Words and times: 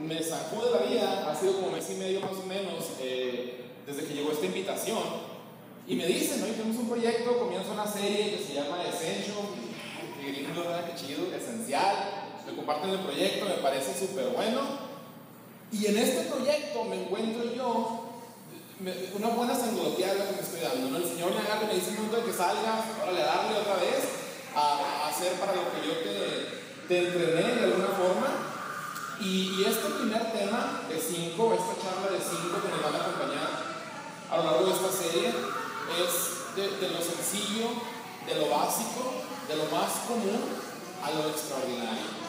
me 0.00 0.22
sacude 0.22 0.70
la 0.70 0.86
vida, 0.86 1.30
ha 1.30 1.34
sido 1.34 1.56
como 1.56 1.72
mes 1.72 1.90
y 1.90 1.94
medio 1.94 2.20
más 2.20 2.32
o 2.32 2.46
menos, 2.46 2.84
eh, 3.00 3.66
desde 3.86 4.06
que 4.06 4.14
llegó 4.14 4.32
esta 4.32 4.46
invitación. 4.46 5.02
Y 5.86 5.94
me 5.94 6.06
dicen, 6.06 6.42
hoy 6.42 6.52
tenemos 6.52 6.76
un 6.76 6.88
proyecto, 6.88 7.38
comienza 7.38 7.72
una 7.72 7.86
serie 7.86 8.30
que 8.30 8.42
se 8.42 8.54
llama 8.54 8.82
Essential, 8.82 9.36
que 10.18 10.32
gringo, 10.32 10.62
que 10.62 10.94
chido, 10.94 11.34
esencial. 11.34 12.28
Me 12.46 12.56
comparten 12.56 12.90
el 12.90 13.00
proyecto, 13.00 13.44
me 13.44 13.62
parece 13.62 14.06
súper 14.06 14.28
bueno. 14.28 14.60
Y 15.72 15.86
en 15.86 15.98
este 15.98 16.30
proyecto 16.30 16.84
me 16.84 17.02
encuentro 17.02 17.54
yo 17.54 18.06
una 19.14 19.28
buena 19.28 19.54
sangoloteada 19.54 20.28
que 20.28 20.36
me 20.36 20.40
estoy 20.40 20.60
dando. 20.60 20.90
¿no? 20.90 20.96
El 20.96 21.10
Señor 21.10 21.34
me 21.34 21.40
agarra 21.40 21.64
y 21.64 21.66
me 21.66 21.74
dice, 21.74 21.92
momento 21.92 22.16
de 22.16 22.24
que 22.24 22.32
salga, 22.32 22.84
le 23.12 23.20
darle 23.20 23.58
otra 23.58 23.74
vez 23.74 24.00
a, 24.54 25.08
hacer 25.08 25.32
para 25.34 25.54
lo 25.54 25.62
que 25.72 25.86
yo 25.86 25.92
te 26.88 26.98
entrené 26.98 27.54
de 27.56 27.64
alguna 27.64 27.88
forma. 27.88 28.39
Y, 29.22 29.64
este 29.66 29.90
primer 30.00 30.32
tema 30.32 30.80
de 30.88 30.98
cinco, 30.98 31.52
esta 31.52 31.76
charla 31.76 32.10
de 32.10 32.24
cinco 32.24 32.56
que 32.62 32.68
nos 32.72 32.82
van 32.82 32.94
a 32.94 33.04
acompañar 33.04 33.50
a 34.30 34.36
lo 34.38 34.44
largo 34.44 34.66
de 34.66 34.72
esta 34.72 34.90
serie, 34.90 35.28
es 35.28 36.56
de, 36.56 36.88
lo 36.88 37.02
sencillo, 37.04 37.68
de 38.26 38.34
lo 38.36 38.48
básico, 38.48 39.20
de 39.46 39.56
lo 39.56 39.64
más 39.64 40.08
común 40.08 40.40
a 41.04 41.10
lo 41.10 41.28
extraordinario. 41.28 42.20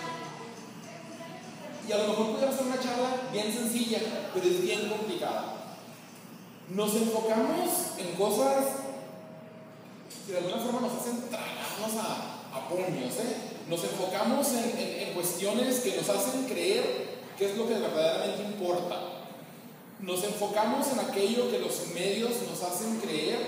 Y 1.88 1.92
a 1.94 1.98
lo 1.98 2.08
mejor 2.10 2.32
pudiera 2.34 2.52
ser 2.52 2.66
una 2.66 2.80
charla 2.80 3.30
bien 3.32 3.54
sencilla, 3.54 4.00
pero 4.34 4.46
es 4.46 4.62
bien 4.62 4.90
complicada. 4.90 5.78
Nos 6.68 6.94
enfocamos 6.96 7.98
en 8.00 8.16
cosas 8.16 8.66
que 10.28 10.34
de 10.34 10.38
alguna 10.40 10.58
forma 10.58 10.82
nos 10.82 11.00
hacen 11.00 11.30
tragarnos 11.30 12.06
a, 12.06 12.58
a 12.58 12.68
puños, 12.68 13.16
¿eh? 13.16 13.51
Nos 13.68 13.84
enfocamos 13.84 14.48
en, 14.54 15.14
cuestiones 15.14 15.82
que 15.82 15.96
nos 15.98 16.10
hacen 16.10 16.46
creer 16.46 17.20
qué 17.38 17.52
es 17.52 17.58
lo 17.58 17.68
que 17.68 17.76
verdaderamente 17.76 18.44
importa. 18.44 18.98
Nos 20.00 20.24
enfocamos 20.24 20.88
en 20.94 21.00
aquello 21.00 21.52
que 21.52 21.60
los 21.60 21.88
medios 21.94 22.32
nos 22.50 22.64
hacen 22.64 23.00
creer 23.00 23.40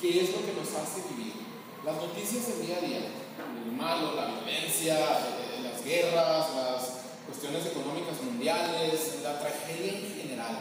que 0.00 0.20
es 0.20 0.30
lo 0.30 0.44
que 0.44 0.52
nos 0.52 0.68
hace 0.74 1.02
vivir. 1.10 1.32
Las 1.84 1.96
noticias 1.96 2.48
del 2.48 2.66
día 2.66 2.76
a 2.76 2.80
día, 2.80 2.98
el 3.64 3.72
malo, 3.72 4.14
la 4.14 4.26
violencia, 4.26 4.94
eh, 4.96 5.62
las 5.62 5.84
guerras, 5.84 6.46
las 6.54 6.82
cuestiones 7.26 7.66
económicas 7.66 8.20
mundiales, 8.22 9.20
la 9.22 9.40
tragedia 9.40 9.92
en 9.92 10.20
general. 10.20 10.58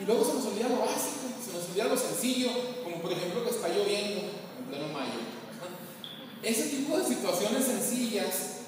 Y 0.00 0.04
luego 0.04 0.24
se 0.24 0.34
nos 0.34 0.46
olvida 0.46 0.68
lo 0.68 0.80
básico, 0.80 1.28
se 1.44 1.52
nos 1.52 1.68
olvida 1.68 1.84
lo 1.84 1.96
sencillo, 1.96 2.50
como 2.84 3.02
por 3.02 3.12
ejemplo 3.12 3.44
que 3.44 3.50
está 3.50 3.68
lloviendo 3.68 4.20
en 4.58 4.64
pleno 4.68 4.88
mayo. 4.88 5.37
Ese 6.42 6.68
tipo 6.68 6.96
de 6.96 7.04
situaciones 7.04 7.64
sencillas 7.64 8.58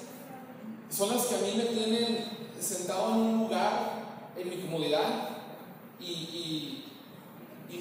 son 0.89 1.09
las 1.09 1.25
que 1.25 1.35
a 1.35 1.39
mí 1.39 1.53
me 1.55 1.65
tienen 1.65 2.25
sentado 2.59 3.13
en 3.13 3.19
un 3.19 3.39
lugar, 3.39 4.31
en 4.35 4.49
mi 4.49 4.57
comodidad, 4.57 5.29
y, 5.99 6.77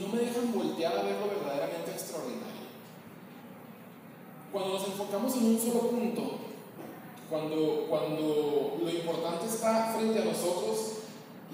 no 0.01 0.09
me 0.09 0.23
dejan 0.23 0.53
voltear 0.55 0.97
a 0.97 1.03
ver 1.03 1.17
lo 1.21 1.29
verdaderamente 1.29 1.91
extraordinario. 1.91 2.71
Cuando 4.51 4.75
nos 4.75 4.87
enfocamos 4.87 5.37
en 5.37 5.45
un 5.45 5.61
solo 5.61 5.91
punto, 5.91 6.39
cuando, 7.29 7.87
cuando 7.89 8.79
lo 8.81 8.91
importante 8.91 9.47
está 9.47 9.93
frente 9.95 10.23
a 10.23 10.25
nosotros 10.25 11.05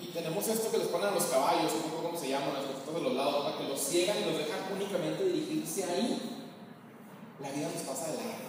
y 0.01 0.07
tenemos 0.09 0.47
esto 0.47 0.71
que 0.71 0.79
les 0.79 0.87
ponen 0.89 1.09
a 1.09 1.11
los 1.11 1.25
caballos, 1.25 1.73
no 1.75 2.03
cómo 2.03 2.17
se 2.17 2.29
llaman, 2.29 2.55
las 2.55 2.65
cosas 2.85 2.95
de 2.95 3.01
los 3.01 3.15
lados, 3.15 3.45
para 3.47 3.59
que 3.59 3.69
los 3.69 3.81
ciegan 3.81 4.19
y 4.19 4.31
los 4.31 4.39
dejan 4.39 4.61
únicamente 4.73 5.25
dirigirse 5.25 5.85
ahí, 5.85 6.36
la 7.41 7.51
vida 7.51 7.69
nos 7.73 7.83
pasa 7.83 8.13
de 8.13 8.19
largo. 8.19 8.47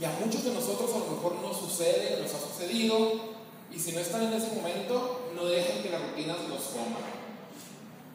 Y 0.00 0.04
a 0.04 0.16
muchos 0.24 0.44
de 0.44 0.54
nosotros 0.54 0.90
a 0.94 0.98
lo 0.98 1.16
mejor 1.16 1.34
no 1.42 1.52
sucede, 1.52 2.20
nos 2.22 2.32
ha 2.32 2.40
sucedido, 2.40 3.30
y 3.70 3.78
si 3.78 3.92
no 3.92 4.00
están 4.00 4.22
en 4.24 4.32
ese 4.32 4.56
momento, 4.56 5.30
no 5.34 5.44
dejen 5.44 5.82
que 5.82 5.90
las 5.90 6.02
rutinas 6.02 6.38
los 6.48 6.62
coman. 6.72 7.20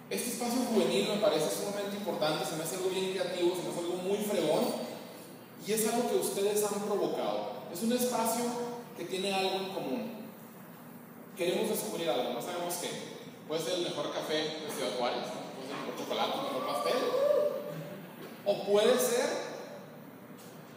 Este 0.10 0.32
espacio 0.32 0.62
juvenil 0.70 1.10
me 1.10 1.22
parece 1.22 1.50
sumamente 1.50 1.98
importante, 1.98 2.46
se 2.46 2.56
me 2.56 2.64
hace 2.64 2.76
algo 2.76 2.90
bien 2.90 3.12
creativo, 3.12 3.56
se 3.56 3.64
me 3.64 3.70
hace 3.70 3.80
algo 3.80 3.98
muy 4.04 4.18
fregón, 4.18 4.66
y 5.66 5.72
es 5.72 5.88
algo 5.88 6.10
que 6.10 6.18
ustedes 6.18 6.64
han 6.64 6.82
provocado. 6.82 7.66
Es 7.74 7.82
un 7.84 7.92
espacio 7.94 8.46
que 8.98 9.06
tiene 9.06 9.34
algo 9.34 9.56
en 9.56 9.74
común. 9.74 10.12
Queremos 11.38 11.70
descubrir 11.70 12.10
algo, 12.10 12.34
no 12.34 12.42
sabemos 12.42 12.74
qué. 12.76 12.90
Puede 13.48 13.62
ser 13.62 13.74
el 13.76 13.84
mejor 13.84 14.12
café 14.14 14.64
de 14.64 14.72
Ciudad 14.74 14.98
Juárez, 14.98 15.26
puede 15.54 15.68
ser 15.68 15.78
el 15.78 15.86
mejor 15.86 16.00
chocolate, 16.00 16.38
el 16.38 16.44
mejor 16.46 16.66
pastel, 16.66 17.35
o 18.46 18.64
puede 18.64 19.00
ser 19.00 19.56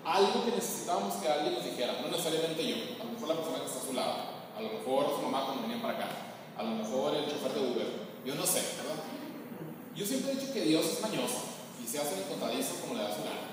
algo 0.04 0.44
que 0.44 0.52
necesitábamos 0.52 1.14
que 1.16 1.28
alguien 1.28 1.54
nos 1.54 1.64
dijera, 1.64 2.00
no 2.00 2.08
necesariamente 2.08 2.66
yo, 2.66 2.76
a 3.00 3.04
lo 3.04 3.12
mejor 3.12 3.28
la 3.28 3.34
persona 3.36 3.58
que 3.58 3.66
está 3.66 3.78
a 3.78 3.86
su 3.86 3.92
lado, 3.92 4.14
a 4.56 4.60
lo 4.62 4.68
mejor 4.70 5.14
su 5.14 5.22
mamá 5.22 5.44
cuando 5.44 5.62
venía 5.62 5.82
para 5.82 5.94
acá, 5.94 6.08
a 6.56 6.62
lo 6.62 6.70
mejor 6.70 7.14
el 7.14 7.26
chofer 7.26 7.52
de 7.52 7.60
Uber, 7.60 7.86
yo 8.24 8.34
no 8.34 8.46
sé, 8.46 8.62
¿verdad? 8.76 9.02
Yo 9.94 10.06
siempre 10.06 10.32
he 10.32 10.36
dicho 10.36 10.52
que 10.52 10.62
Dios 10.62 10.86
es 10.86 11.00
mañoso 11.02 11.40
y 11.82 11.86
se 11.86 11.98
hace 11.98 12.18
el 12.18 12.28
contadizo 12.28 12.74
como 12.80 12.94
le 12.94 13.02
da 13.02 13.10
su 13.10 13.22
gana. 13.22 13.48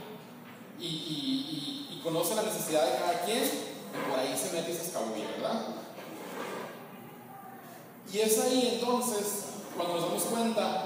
Y, 0.80 2.00
conoce 2.04 2.36
la 2.36 2.44
necesidad 2.44 2.86
de 2.86 3.00
cada 3.00 3.26
quien 3.26 3.44
y 3.44 4.12
por 4.12 4.20
ahí 4.20 4.38
se 4.38 4.56
mete 4.56 4.72
y 4.72 4.76
se 4.76 4.84
escabulla, 4.84 5.26
¿verdad? 5.38 5.66
Y 8.14 8.20
es 8.20 8.40
ahí 8.42 8.74
entonces 8.76 9.46
cuando 9.76 9.96
nos 9.96 10.04
damos 10.04 10.24
cuenta 10.26 10.85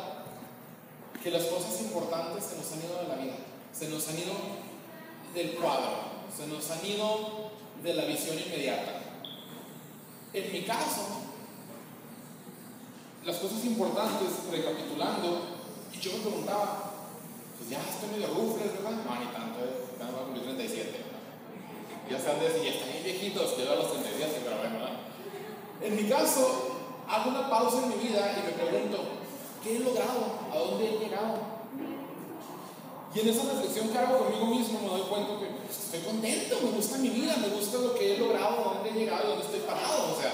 que 1.23 1.31
las 1.31 1.43
cosas 1.45 1.81
importantes 1.81 2.43
se 2.43 2.55
nos 2.57 2.71
han 2.71 2.79
ido 2.79 3.01
de 3.01 3.07
la 3.07 3.15
vida, 3.15 3.35
se 3.73 3.89
nos 3.89 4.07
han 4.07 4.17
ido 4.17 4.33
del 5.33 5.55
cuadro, 5.55 6.19
se 6.35 6.47
nos 6.47 6.69
han 6.71 6.85
ido 6.85 7.51
de 7.83 7.93
la 7.93 8.05
visión 8.05 8.37
inmediata. 8.39 9.01
En 10.33 10.51
mi 10.51 10.61
caso, 10.63 11.19
las 13.25 13.37
cosas 13.37 13.65
importantes, 13.65 14.29
recapitulando, 14.51 15.41
y 15.93 15.99
yo 15.99 16.13
me 16.13 16.19
preguntaba, 16.19 16.93
pues 17.57 17.69
ya 17.69 17.79
estoy 17.79 18.09
medio 18.17 18.33
rufles, 18.33 18.71
¿verdad? 18.73 19.03
No, 19.03 19.19
ni 19.19 19.25
tanto, 19.33 19.59
¿eh? 19.59 19.83
ya 19.99 20.05
a 20.05 20.23
cumplir 20.23 20.43
37, 20.43 20.91
¿verdad? 20.91 21.19
Ya 22.09 22.19
saben 22.19 22.41
decir, 22.41 22.63
ya 22.63 22.69
están 22.71 22.91
bien 22.91 23.03
viejitos, 23.03 23.51
que 23.53 23.65
yo 23.65 23.71
a 23.73 23.75
los 23.75 23.91
37, 23.91 24.41
pero 24.43 24.57
bueno, 24.57 24.79
¿verdad? 24.79 24.99
En 25.81 25.95
mi 25.95 26.09
caso, 26.09 26.77
hago 27.07 27.29
una 27.29 27.49
pausa 27.49 27.83
en 27.83 27.89
mi 27.89 28.07
vida 28.07 28.37
y 28.37 28.45
me 28.45 28.63
pregunto, 28.63 29.03
¿Qué 29.63 29.75
he 29.75 29.79
logrado? 29.79 30.39
¿A 30.51 30.57
dónde 30.57 30.87
he 30.87 30.99
llegado? 30.99 31.59
Y 33.13 33.19
en 33.19 33.29
esa 33.29 33.51
reflexión 33.51 33.89
que 33.89 33.97
hago 33.97 34.19
conmigo 34.19 34.45
mismo 34.45 34.79
me 34.81 34.87
doy 34.87 35.01
cuenta 35.01 35.39
que 35.39 35.47
pues, 35.47 35.79
estoy 35.79 36.01
contento, 36.01 36.59
me 36.63 36.71
gusta 36.71 36.97
mi 36.99 37.09
vida, 37.09 37.37
me 37.37 37.49
gusta 37.49 37.77
lo 37.79 37.95
que 37.95 38.15
he 38.15 38.17
logrado, 38.19 38.69
a 38.69 38.73
dónde 38.75 38.89
he 38.89 38.93
llegado, 38.93 39.29
dónde 39.29 39.45
estoy 39.45 39.61
parado. 39.61 40.15
O 40.15 40.21
sea, 40.21 40.31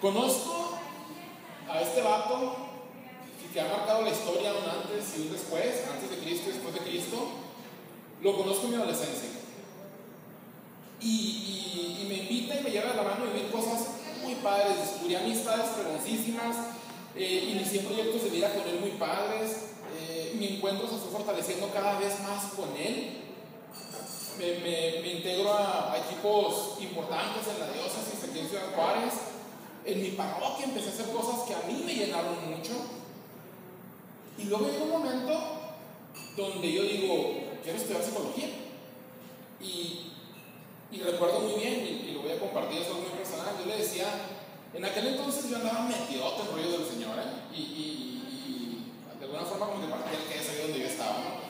conozco 0.00 0.78
a 1.68 1.80
este 1.82 2.00
vato 2.00 2.68
que 3.52 3.60
ha 3.60 3.68
marcado 3.68 4.02
la 4.02 4.10
historia 4.10 4.52
un 4.52 4.68
antes 4.68 5.16
y 5.16 5.22
un 5.22 5.32
después, 5.32 5.84
antes 5.90 6.10
de 6.10 6.18
Cristo 6.18 6.50
y 6.50 6.52
después 6.52 6.74
de 6.74 6.80
Cristo. 6.80 7.16
Lo 8.22 8.36
conozco 8.36 8.64
en 8.64 8.70
mi 8.70 8.76
adolescencia. 8.76 9.28
Y, 11.00 12.06
me 12.08 12.14
invita 12.14 12.58
y 12.58 12.64
me 12.64 12.70
lleva 12.70 12.90
de 12.90 12.96
la 12.96 13.02
mano 13.02 13.24
a 13.24 13.32
vivir 13.32 13.50
cosas 13.50 13.88
muy 14.22 14.34
padres, 14.36 14.78
descubrí 14.78 15.14
amistades 15.14 15.66
fregoncísimas, 15.76 16.56
eh, 17.16 17.54
inicié 17.54 17.80
proyectos 17.80 18.24
de 18.24 18.30
vida 18.30 18.52
con 18.52 18.68
él 18.68 18.80
muy 18.80 18.90
padres, 18.92 19.68
eh, 20.00 20.34
mi 20.38 20.56
encuentro 20.56 20.86
se 20.86 20.96
fue 20.96 21.10
fortaleciendo 21.10 21.70
cada 21.72 21.98
vez 21.98 22.20
más 22.20 22.52
con 22.52 22.76
él. 22.76 23.24
Me, 24.38 24.60
me, 24.60 25.12
integro 25.14 25.52
a, 25.52 25.96
equipos 25.98 26.76
importantes 26.80 27.42
en 27.52 27.58
la 27.58 27.72
diócesis 27.72 28.22
aquí 28.28 28.38
en 28.38 28.48
Ciudad 28.48 28.72
Juárez. 28.74 29.14
En 29.84 30.02
mi 30.02 30.10
parroquia 30.10 30.66
empecé 30.66 30.90
a 30.90 30.92
hacer 30.92 31.06
cosas 31.06 31.40
que 31.46 31.54
a 31.54 31.62
mí 31.66 31.82
me 31.84 31.94
llenaron 31.94 32.48
mucho. 32.48 32.72
Y 34.38 34.44
luego 34.44 34.68
llegó 34.68 34.84
un 34.84 34.90
momento 34.90 35.58
donde 36.36 36.72
yo 36.72 36.82
digo, 36.84 37.34
quiero 37.62 37.78
estudiar 37.78 38.02
psicología. 38.02 38.48
Y, 39.60 40.12
y 40.92 41.00
recuerdo 41.00 41.40
muy 41.40 41.60
bien, 41.60 42.04
y, 42.08 42.12
lo 42.12 42.22
voy 42.22 42.32
a 42.32 42.38
compartir, 42.38 42.80
eso 42.80 42.92
es 42.92 42.98
muy 42.98 43.18
personal, 43.18 43.56
yo 43.58 43.66
le 43.66 43.78
decía 43.78 44.06
en 44.74 44.84
aquel 44.84 45.06
entonces 45.06 45.48
yo 45.48 45.56
andaba 45.56 45.84
metido 45.84 46.34
en 46.34 46.40
el 46.40 46.52
rollo 46.52 46.78
del 46.78 46.88
Señor, 46.88 47.18
¿eh? 47.18 47.56
y, 47.56 47.60
y, 47.60 48.84
de 49.18 49.24
alguna 49.24 49.44
forma 49.44 49.66
como 49.66 49.80
que 49.80 49.90
partía 49.90 50.18
el 50.18 50.28
queso 50.28 50.52
donde 50.62 50.78
yo 50.78 50.86
estaba, 50.86 51.40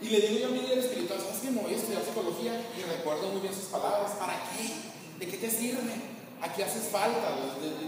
Y 0.00 0.08
le 0.08 0.20
digo 0.20 0.38
yo 0.40 0.46
a 0.46 0.50
mi 0.50 0.60
líder 0.60 0.78
espiritual, 0.78 1.18
¿sabes 1.20 1.40
qué? 1.40 1.50
Me 1.50 1.62
voy 1.62 1.72
a 1.72 1.76
estudiar 1.76 2.04
psicología 2.04 2.52
y 2.76 2.82
recuerdo 2.82 3.28
muy 3.30 3.40
bien 3.40 3.54
sus 3.54 3.72
palabras. 3.72 4.12
¿Para 4.12 4.34
qué? 4.52 4.70
¿De 5.18 5.26
qué 5.26 5.38
te 5.38 5.50
sirve? 5.50 6.16
Aquí 6.40 6.62
haces 6.62 6.88
falta, 6.92 7.34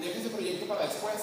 deja 0.00 0.18
ese 0.18 0.30
proyecto 0.30 0.66
para 0.66 0.86
después. 0.86 1.14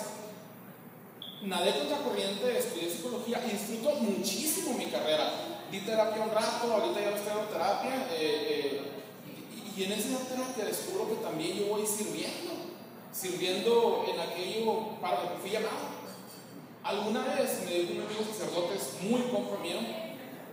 Nadé 1.41 1.73
contra 1.79 1.97
corriente, 1.97 2.57
estudié 2.57 2.89
psicología 2.89 3.39
disfruto 3.39 3.95
muchísimo 3.95 4.77
mi 4.77 4.85
carrera. 4.85 5.31
Di 5.71 5.79
terapia 5.81 6.23
un 6.23 6.31
rato, 6.31 6.71
ahorita 6.71 7.01
ya 7.01 7.09
no 7.09 7.17
estoy 7.17 7.33
dando 7.33 7.51
terapia. 7.51 8.07
Eh, 8.13 8.21
eh, 8.21 8.81
y, 9.75 9.81
y 9.81 9.83
en 9.85 9.91
esa 9.91 10.19
terapia 10.29 10.65
descubro 10.65 11.09
que 11.09 11.15
también 11.15 11.57
yo 11.57 11.65
voy 11.67 11.85
sirviendo 11.85 12.54
sirviendo 13.15 14.05
en 14.11 14.19
aquello 14.19 14.99
para 14.99 15.23
lo 15.23 15.29
que 15.33 15.41
fui 15.41 15.51
llamado. 15.51 15.95
Alguna 16.83 17.23
vez 17.23 17.63
me 17.65 17.71
dijo 17.71 17.93
un 17.93 18.01
amigo 18.01 18.21
sacerdote 18.27 18.75
muy 19.07 19.21
compa 19.31 19.57
mío, 19.63 19.79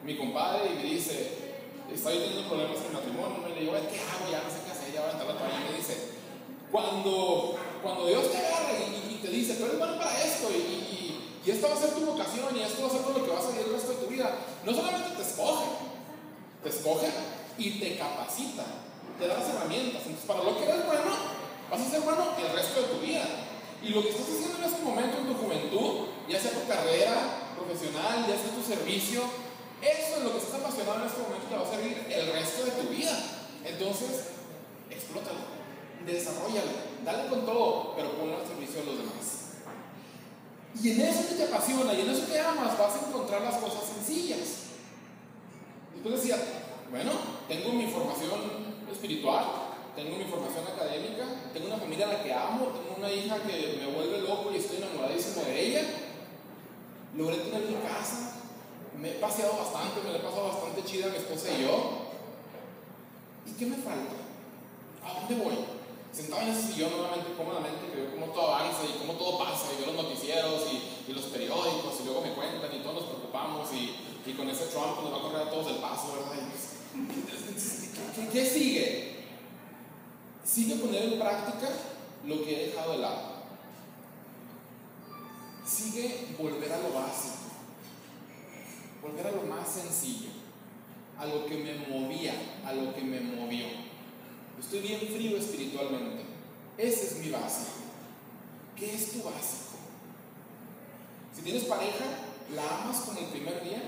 mi 0.05 0.17
compadre, 0.17 0.70
y 0.70 0.76
me 0.76 0.85
dice, 0.94 1.59
estoy 1.93 2.19
teniendo 2.19 2.49
problemas 2.49 2.79
en 2.79 2.87
el 2.87 2.93
matrimonio, 2.93 3.38
me 3.43 3.55
le 3.55 3.61
digo, 3.61 3.73
¿qué 3.73 3.99
hago? 4.00 4.31
Ya 4.31 4.41
no 4.41 4.49
sé 4.49 4.62
qué 4.64 4.70
hacer, 4.70 4.94
ya 4.94 5.00
voy 5.03 5.11
a 5.11 5.12
entrar 5.12 5.35
la 5.35 5.61
y 5.61 5.73
me 5.73 5.76
dice, 5.76 6.23
Cuando, 6.70 7.59
cuando 7.82 8.06
Dios 8.06 8.31
te 8.31 8.38
agarra 8.38 8.73
y, 8.79 9.19
te 9.23 9.29
dice, 9.29 9.55
tú 9.55 9.67
eres 9.67 9.79
bueno 9.79 9.99
para 9.99 10.19
esto 10.20 10.49
y, 10.50 10.56
y, 10.56 11.41
y, 11.47 11.50
esta 11.50 11.69
va 11.69 11.75
a 11.75 11.79
ser 11.79 11.91
tu 11.91 12.00
vocación 12.00 12.56
y 12.56 12.62
esto 12.62 12.82
va 12.82 12.88
a 12.88 12.91
ser 12.91 13.03
todo 13.03 13.19
lo 13.19 13.25
que 13.25 13.31
vas 13.31 13.44
a 13.44 13.49
vivir 13.50 13.67
el 13.67 13.73
resto 13.75 13.93
de 13.93 13.99
tu 13.99 14.06
vida, 14.06 14.35
no 14.65 14.75
solamente 14.75 15.11
te 15.15 15.23
escoge, 15.23 15.67
te 16.62 16.69
escoge 16.70 17.06
y 17.58 17.79
te 17.79 17.99
capacita, 17.99 18.65
te 19.19 19.29
da 19.29 19.38
las 19.38 19.49
herramientas. 19.49 20.03
Entonces, 20.06 20.26
para 20.26 20.43
lo 20.43 20.58
que 20.58 20.65
eres 20.65 20.87
bueno, 20.87 21.42
vas 21.72 21.80
a 21.80 21.90
ser 21.90 22.00
bueno 22.02 22.36
el 22.36 22.52
resto 22.52 22.82
de 22.82 22.88
tu 22.88 22.98
vida. 23.00 23.24
Y 23.82 23.88
lo 23.88 24.02
que 24.02 24.10
estás 24.10 24.28
haciendo 24.28 24.58
en 24.58 24.64
este 24.64 24.82
momento 24.82 25.19
en 25.19 25.26
tu 25.26 25.34
juventud, 25.34 26.06
ya 26.28 26.38
sea 26.38 26.52
tu 26.52 26.69
carrera 26.69 27.50
profesional, 27.56 28.26
ya 28.28 28.36
sea 28.36 28.54
tu 28.54 28.62
servicio, 28.62 29.22
eso 29.80 30.16
es 30.19 30.22
lo 30.22 30.32
que 30.32 30.38
estás 30.38 30.60
apasionado 30.60 31.00
en 31.00 31.06
este 31.08 31.22
momento 31.22 31.48
te 31.48 31.56
va 31.56 31.62
a 31.62 31.70
servir 31.70 32.06
el 32.08 32.32
resto 32.32 32.64
de 32.64 32.70
tu 32.72 32.88
vida. 32.90 33.19
Entonces, 33.64 34.36
explótalo, 34.90 35.40
desarrollalo, 36.06 36.70
dale 37.04 37.28
con 37.28 37.46
todo, 37.46 37.96
pero 37.96 38.12
ponlo 38.12 38.36
al 38.36 38.46
servicio 38.46 38.80
de 38.80 38.86
los 38.86 38.98
demás. 38.98 39.58
Y 40.80 40.92
en 40.92 41.00
eso 41.00 41.28
que 41.28 41.34
te 41.34 41.44
apasiona 41.44 41.94
y 41.94 42.02
en 42.02 42.10
eso 42.10 42.26
que 42.26 42.38
amas, 42.38 42.78
vas 42.78 42.94
a 42.94 43.08
encontrar 43.08 43.42
las 43.42 43.56
cosas 43.56 43.82
sencillas. 43.96 44.70
Después 45.94 46.22
decía, 46.22 46.36
bueno, 46.90 47.12
tengo 47.48 47.72
mi 47.72 47.86
formación 47.88 48.30
espiritual, 48.90 49.71
tengo 49.94 50.17
mi 50.17 50.25
formación 50.25 50.65
académica, 50.67 51.53
tengo 51.53 51.67
una 51.67 51.77
familia 51.77 52.09
a 52.09 52.12
la 52.15 52.23
que 52.23 52.33
amo, 52.33 52.73
tengo 52.73 52.97
una 52.97 53.12
hija 53.12 53.37
que 53.43 53.79
me 53.81 53.93
vuelve 53.93 54.23
loco 54.23 54.50
y 54.53 54.56
estoy 54.56 54.79
enamoradísimo 54.79 55.44
de 55.44 55.67
ella. 55.67 55.83
Logré 57.17 57.37
tener 57.37 57.61
mi 57.69 57.77
casa, 57.77 58.41
me 58.97 59.11
he 59.11 59.15
paseado 59.15 59.59
bastante, 59.59 60.00
me 60.00 60.12
la 60.12 60.19
he 60.19 60.23
pasado 60.23 60.49
bastante 60.49 60.85
chida 60.85 61.09
mi 61.09 61.17
esposa 61.17 61.49
y 61.53 61.62
yo. 61.62 62.09
¿Y 63.47 63.53
qué 63.53 63.67
me 63.67 63.77
falta? 63.77 64.17
¿A 65.05 65.21
dónde 65.21 65.44
voy? 65.44 65.59
Sentado 66.12 66.43
en 66.43 66.49
ese 66.49 66.73
sillón 66.73 66.93
nuevamente 66.93 67.33
cómodamente, 67.37 67.89
que 67.89 67.97
veo 67.97 68.11
cómo 68.12 68.33
todo 68.33 68.55
avanza 68.55 68.85
y 68.85 68.99
cómo 68.99 69.15
todo 69.15 69.39
pasa, 69.39 69.73
y 69.73 69.83
veo 69.83 69.93
los 69.93 70.05
noticieros 70.05 70.62
y, 70.73 71.11
y 71.11 71.15
los 71.15 71.25
periódicos, 71.25 72.00
y 72.00 72.05
luego 72.05 72.21
me 72.21 72.33
cuentan 72.33 72.73
y 72.73 72.81
todos 72.81 72.94
nos 72.97 73.05
preocupamos, 73.05 73.69
y, 73.73 73.97
con 74.33 74.49
ese 74.49 74.67
Trump 74.67 75.03
nos 75.03 75.12
va 75.12 75.19
a 75.19 75.23
correr 75.23 75.49
a 75.49 75.50
todos 75.50 75.67
el 75.69 75.77
paso, 75.77 76.15
¿verdad? 76.15 76.33
¿Qué, 78.15 78.29
qué, 78.29 78.47
sigue? 78.47 79.21
Sigue 80.52 80.76
poner 80.76 81.04
en 81.04 81.19
práctica 81.19 81.69
lo 82.26 82.44
que 82.44 82.54
he 82.54 82.66
dejado 82.69 82.93
de 82.93 82.99
lado. 82.99 83.32
Sigue 85.64 86.34
volver 86.38 86.72
a 86.72 86.78
lo 86.78 86.93
básico 86.93 87.43
volver 89.02 89.26
a 89.26 89.32
lo 89.32 89.43
más 89.43 89.69
sencillo, 89.69 90.31
a 91.19 91.26
lo 91.26 91.44
que 91.46 91.56
me 91.56 91.75
movía, 91.88 92.34
a 92.64 92.72
lo 92.72 92.94
que 92.94 93.02
me 93.02 93.20
movió. 93.20 93.66
Estoy 94.58 94.81
bien 94.81 95.00
frío 95.00 95.37
espiritualmente. 95.37 96.22
Ese 96.78 97.06
es 97.06 97.16
mi 97.19 97.31
básico. 97.31 97.72
¿Qué 98.76 98.94
es 98.94 99.12
tu 99.12 99.19
básico? 99.19 99.72
Si 101.34 101.43
tienes 101.43 101.64
pareja, 101.64 102.05
¿la 102.55 102.82
amas 102.82 103.00
con 103.00 103.16
el 103.19 103.25
primer 103.26 103.62
día? 103.64 103.82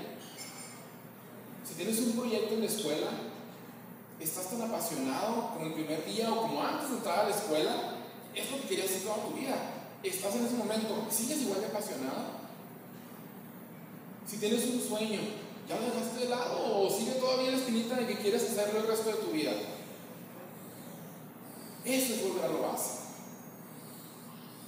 Si 1.67 1.75
tienes 1.75 1.97
un 1.99 2.11
proyecto 2.11 2.53
en 2.53 2.59
la 2.59 2.67
escuela, 2.67 3.07
¿estás 4.19 4.49
tan 4.49 4.61
apasionado 4.61 5.53
con 5.53 5.67
el 5.67 5.73
primer 5.73 6.05
día 6.05 6.31
o 6.31 6.41
como 6.41 6.63
antes 6.63 6.89
de 6.89 6.97
entrar 6.97 7.19
a 7.19 7.29
la 7.29 7.35
escuela? 7.35 7.71
Es 8.33 8.51
lo 8.51 8.61
que 8.61 8.67
querías 8.67 8.89
hacer 8.89 9.03
toda 9.03 9.25
tu 9.25 9.31
vida. 9.31 9.55
¿Estás 10.03 10.35
en 10.35 10.45
ese 10.45 10.55
momento? 10.55 11.07
¿Sigues 11.09 11.41
igual 11.41 11.61
de 11.61 11.67
apasionado? 11.67 12.35
Si 14.27 14.37
tienes 14.37 14.65
un 14.65 14.81
sueño, 14.81 15.21
¿ya 15.67 15.79
lo 15.79 15.85
dejaste 15.85 16.19
de 16.19 16.29
lado 16.29 16.81
o 16.81 16.89
sigue 16.89 17.13
todavía 17.13 17.51
la 17.51 17.57
espinita 17.57 17.95
de 17.95 18.07
que 18.07 18.17
quieres 18.17 18.43
hacerlo 18.43 18.79
el 18.79 18.87
resto 18.87 19.09
de 19.09 19.15
tu 19.15 19.31
vida? 19.31 19.51
Eso 21.85 22.13
es 22.13 22.23
volver 22.23 22.45
a 22.45 22.49
lo 22.49 22.61
básico. 22.61 23.03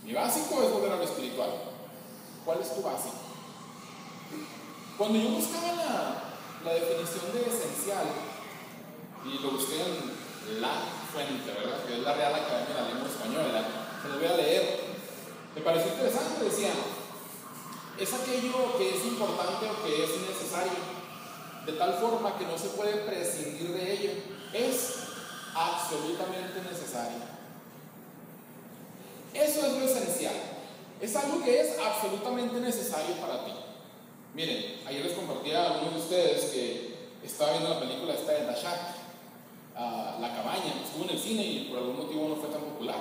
Mi 0.04 0.14
básico 0.14 0.64
es 0.64 0.72
volver 0.72 0.92
a 0.92 0.98
lo 0.98 1.04
espiritual. 1.04 1.50
¿Cuál 2.46 2.62
es 2.62 2.74
tu 2.74 2.82
básico? 2.82 3.16
Cuando 4.98 5.20
yo 5.20 5.30
buscaba 5.30 5.74
la, 5.74 6.24
la 6.64 6.74
definición 6.74 7.34
de 7.34 7.42
esencial, 7.42 8.06
y 9.26 9.40
lo 9.40 9.52
busqué 9.52 9.82
en 9.82 10.62
la 10.62 10.74
fuente, 11.12 11.52
¿verdad? 11.52 11.84
Que 11.86 11.94
es 11.96 12.00
la 12.00 12.14
Real 12.14 12.36
Academia 12.36 12.76
de 12.76 12.82
la 12.82 12.88
Lengua 12.90 13.10
Española, 13.10 13.64
se 14.02 14.10
lo 14.10 14.18
voy 14.18 14.28
a 14.28 14.38
leer. 14.38 14.88
Me 15.56 15.62
pareció 15.62 15.92
interesante, 15.92 16.46
decía, 16.46 16.72
es 18.00 18.14
aquello 18.14 18.78
que 18.78 18.96
es 18.96 19.06
importante 19.06 19.70
o 19.70 19.84
que 19.84 20.04
es 20.04 20.10
necesario, 20.22 20.72
de 21.66 21.74
tal 21.74 21.96
forma 21.96 22.38
que 22.38 22.46
no 22.46 22.58
se 22.58 22.70
puede 22.70 22.94
prescindir 22.98 23.74
de 23.74 23.94
ello. 23.94 24.12
Es 24.54 24.96
absolutamente 25.56 26.62
necesario. 26.62 27.18
Eso 29.34 29.66
es 29.66 29.74
lo 29.74 29.86
esencial. 29.86 30.36
Es 31.02 31.16
algo 31.16 31.44
que 31.44 31.60
es 31.60 31.78
absolutamente 31.80 32.60
necesario 32.60 33.16
para 33.18 33.46
ti. 33.46 33.52
Miren, 34.34 34.82
ayer 34.88 35.06
les 35.06 35.14
compartía 35.14 35.62
a 35.64 35.74
algunos 35.74 35.94
de 35.96 36.00
ustedes 36.00 36.46
que 36.52 36.98
estaba 37.24 37.52
viendo 37.52 37.70
la 37.70 37.80
película 37.80 38.14
esta 38.14 38.34
de 38.34 38.46
Dashak, 38.46 39.07
La 39.78 40.34
cabaña, 40.34 40.74
estuvo 40.84 41.04
en 41.04 41.12
el 41.12 41.20
cine 41.20 41.46
y 41.46 41.68
por 41.70 41.78
algún 41.78 41.98
motivo 41.98 42.28
no 42.30 42.36
fue 42.36 42.50
tan 42.50 42.62
popular, 42.62 42.98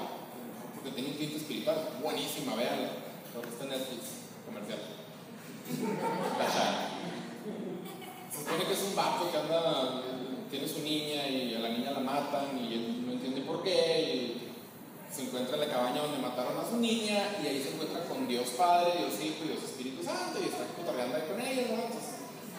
porque 0.75 0.91
tenía 0.91 1.11
un 1.11 1.17
tinte 1.17 1.37
espiritual, 1.37 1.89
buenísima, 2.03 2.55
veanla, 2.55 2.91
que 3.33 3.49
está 3.49 3.65
en 3.65 3.71
Netflix 3.71 4.29
comercial. 4.45 4.79
La 6.37 6.47
Se 8.31 8.39
supone 8.39 8.65
que 8.65 8.73
es 8.73 8.83
un 8.83 8.95
vato 8.95 9.31
que 9.33 9.39
anda, 9.39 10.03
tiene 10.51 10.69
su 10.69 10.81
niña 10.81 11.27
y 11.29 11.55
a 11.55 11.61
la 11.61 11.71
niña 11.71 11.93
la 11.93 12.01
matan 12.01 12.59
y 12.59 12.75
él 12.75 13.07
no 13.07 13.13
entiende 13.13 13.41
por 13.41 13.63
qué. 13.63 14.03
Y 14.13 14.47
se 15.11 15.23
encuentra 15.23 15.55
en 15.55 15.61
la 15.61 15.75
cabaña 15.75 16.03
donde 16.03 16.19
mataron 16.19 16.59
a 16.59 16.69
su 16.69 16.77
niña 16.77 17.39
y 17.43 17.47
ahí 17.47 17.63
se 17.63 17.73
encuentra 17.73 18.05
con 18.05 18.29
Dios 18.29 18.49
Padre, 18.51 18.99
Dios 18.99 19.15
Hijo 19.25 19.45
y 19.45 19.49
Dios 19.49 19.65
Espíritu 19.65 20.05
Santo 20.05 20.41
y 20.43 20.49
está 20.49 20.67
cotorreando 20.77 21.17
ahí 21.17 21.23
con 21.23 21.41
ellos. 21.41 21.71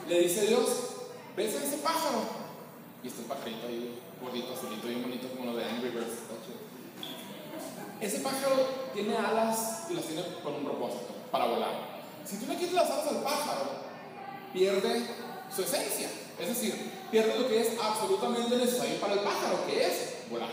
le 0.10 0.22
dice 0.22 0.48
Dios, 0.48 0.70
¿ves 1.36 1.54
ese 1.54 1.78
pájaro? 1.78 2.48
Y 3.04 3.08
este 3.08 3.24
pajarito 3.24 3.68
ahí, 3.68 4.00
gordito, 4.22 4.54
azulito, 4.54 4.88
bien 4.88 5.02
bonito 5.02 5.28
como 5.30 5.52
lo 5.52 5.58
de 5.58 5.66
Angry 5.66 5.90
Birds. 5.90 6.28
Ese 8.00 8.20
pájaro 8.20 8.56
tiene 8.94 9.18
alas 9.18 9.88
y 9.90 9.96
las 9.96 10.06
tiene 10.06 10.24
con 10.44 10.54
un 10.54 10.66
propósito 10.66 11.16
para 11.32 11.46
volar. 11.46 11.72
Si 12.26 12.38
tú 12.38 12.46
le 12.46 12.58
quitas 12.58 12.74
las 12.74 12.92
alas 12.92 13.08
al 13.08 13.24
pájaro, 13.24 13.70
pierde 14.54 15.08
su 15.54 15.64
esencia. 15.64 16.10
Es 16.40 16.48
decir, 16.48 16.92
pierde 17.10 17.40
lo 17.40 17.48
que 17.48 17.62
es 17.62 17.80
absolutamente 17.80 18.56
necesario 18.56 19.00
para 19.00 19.14
el 19.14 19.20
pájaro, 19.22 19.66
que 19.66 19.86
es 19.86 20.30
volar. 20.30 20.50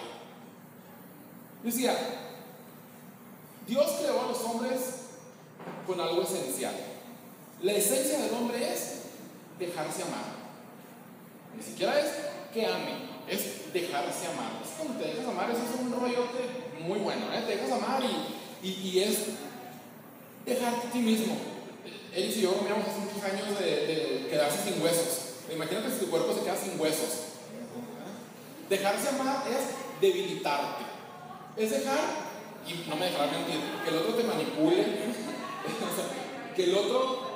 Decía, 1.62 1.96
Dios 3.66 3.92
creó 3.98 4.22
a 4.22 4.26
los 4.28 4.40
hombres 4.40 4.80
con 5.86 6.00
algo 6.00 6.22
esencial. 6.22 6.74
La 7.62 7.72
esencia 7.72 8.18
del 8.20 8.34
hombre 8.34 8.72
es 8.72 9.02
dejarse 9.58 10.02
amar. 10.02 10.34
Ni 11.56 11.62
siquiera 11.62 11.98
es 11.98 12.10
que 12.52 12.66
ame, 12.66 13.13
es 13.28 13.72
dejarse 13.72 14.26
amar. 14.26 14.60
Es 14.62 14.70
cuando 14.76 15.02
te 15.02 15.08
dejas 15.08 15.26
amar, 15.26 15.50
eso 15.50 15.60
es 15.62 15.80
un 15.80 15.92
rollote 15.92 16.40
muy 16.80 16.98
bueno, 16.98 17.26
¿eh? 17.32 17.42
Te 17.46 17.56
dejas 17.56 17.72
amar 17.72 18.02
y, 18.62 18.68
y 18.68 19.02
es 19.02 19.18
dejarte 20.46 20.88
a 20.88 20.90
ti 20.90 20.98
mismo. 20.98 21.36
Él 22.14 22.32
y 22.36 22.40
yo 22.40 22.54
comíamos 22.56 22.86
hace 22.86 23.00
muchos 23.00 23.22
años 23.24 23.58
de, 23.58 24.28
quedarse 24.30 24.70
sin 24.70 24.82
huesos. 24.82 25.18
Imagínate 25.52 25.90
si 25.90 26.04
tu 26.04 26.10
cuerpo 26.10 26.32
se 26.32 26.42
queda 26.42 26.56
sin 26.56 26.80
huesos. 26.80 27.34
Dejarse 28.68 29.08
amar 29.08 29.44
es 29.48 30.00
debilitarte. 30.00 30.84
Es 31.56 31.70
dejar, 31.70 31.98
y 32.66 32.88
no 32.88 32.96
me 32.96 33.06
dejará 33.06 33.30
mentir, 33.30 33.60
que 33.84 33.90
el 33.90 33.96
otro 33.96 34.14
te 34.14 34.24
manipule, 34.24 34.84
que 36.56 36.64
el 36.64 36.74
otro 36.74 37.34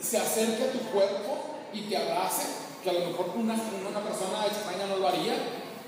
se 0.00 0.18
acerque 0.18 0.64
a 0.64 0.72
tu 0.72 0.78
cuerpo 0.90 1.56
y 1.72 1.82
te 1.82 1.96
abrace, 1.96 2.46
que 2.82 2.90
a 2.90 2.92
lo 2.92 3.06
mejor 3.06 3.32
una, 3.36 3.54
una 3.54 4.00
persona 4.00 4.46
extraña 4.46 4.86
no 4.88 4.96
lo 4.98 5.08
haría. 5.08 5.34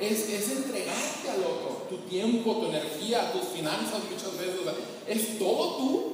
Es, 0.01 0.29
es 0.29 0.51
entregarte 0.51 1.31
al 1.31 1.45
otro, 1.45 1.87
tu 1.89 1.99
tiempo, 2.09 2.57
tu 2.57 2.67
energía, 2.67 3.33
tus 3.33 3.49
finanzas 3.49 4.01
muchas 4.11 4.37
veces. 4.37 4.61
es 5.07 5.39
todo 5.39 5.77
tú 5.77 6.13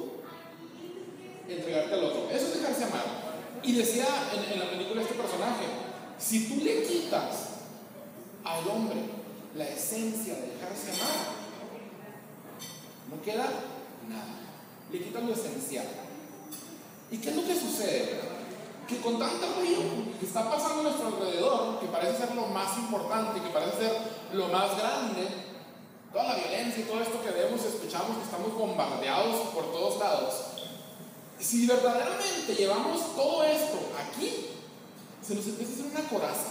entregarte 1.49 1.95
al 1.95 2.05
otro. 2.05 2.29
Eso 2.31 2.47
es 2.49 2.61
dejarse 2.61 2.85
amar. 2.85 3.05
Y 3.63 3.73
decía 3.73 4.07
en, 4.53 4.59
la 4.59 4.71
película 4.71 5.03
este 5.03 5.15
personaje, 5.15 5.65
si 6.19 6.49
tú 6.49 6.65
le 6.65 6.83
quitas 6.83 7.49
al 8.45 8.69
hombre 8.69 8.99
la 9.57 9.69
esencia 9.69 10.35
de 10.35 10.53
dejarse 10.53 10.91
amar, 10.93 11.39
no 13.11 13.23
queda 13.23 13.45
nada. 14.09 14.39
Le 14.93 15.01
quitas 15.01 15.23
lo 15.23 15.33
esencial. 15.33 15.87
¿Y 17.11 17.19
qué 17.19 17.31
es 17.31 17.37
lo 17.37 17.47
que 17.47 17.55
sucede? 17.55 18.28
Que 18.89 19.01
con 19.01 19.19
tanta 19.19 19.47
ruido 19.59 19.83
que 20.19 20.25
está 20.27 20.51
pasando 20.51 20.81
a 20.81 20.83
nuestro 20.85 21.09
alrededor, 21.09 21.79
que 21.79 21.87
parece 21.87 22.19
ser 22.19 22.35
lo 22.35 22.47
más 22.47 22.77
importante, 22.79 23.41
que 23.41 23.51
parece 23.51 23.77
ser 23.77 23.93
lo 24.33 24.49
más 24.49 24.79
grande, 24.79 25.29
toda 26.11 26.25
la 26.25 26.35
violencia 26.37 26.83
y 26.83 26.87
todo 26.89 27.01
esto 27.01 27.23
que 27.23 27.31
vemos, 27.31 27.63
escuchamos, 27.63 28.17
que 28.17 28.25
estamos 28.25 28.55
bombardeados 28.55 29.49
por 29.49 29.71
todos 29.71 29.99
lados, 29.99 30.35
si 31.39 31.67
verdaderamente 31.67 32.55
llevamos 32.57 33.15
todo 33.15 33.45
esto 33.45 33.79
aquí, 34.09 34.49
se 35.23 35.35
nos 35.35 35.47
empieza 35.47 35.73
a 35.73 35.75
hacer 35.75 35.87
una 35.93 36.09
coraza. 36.09 36.49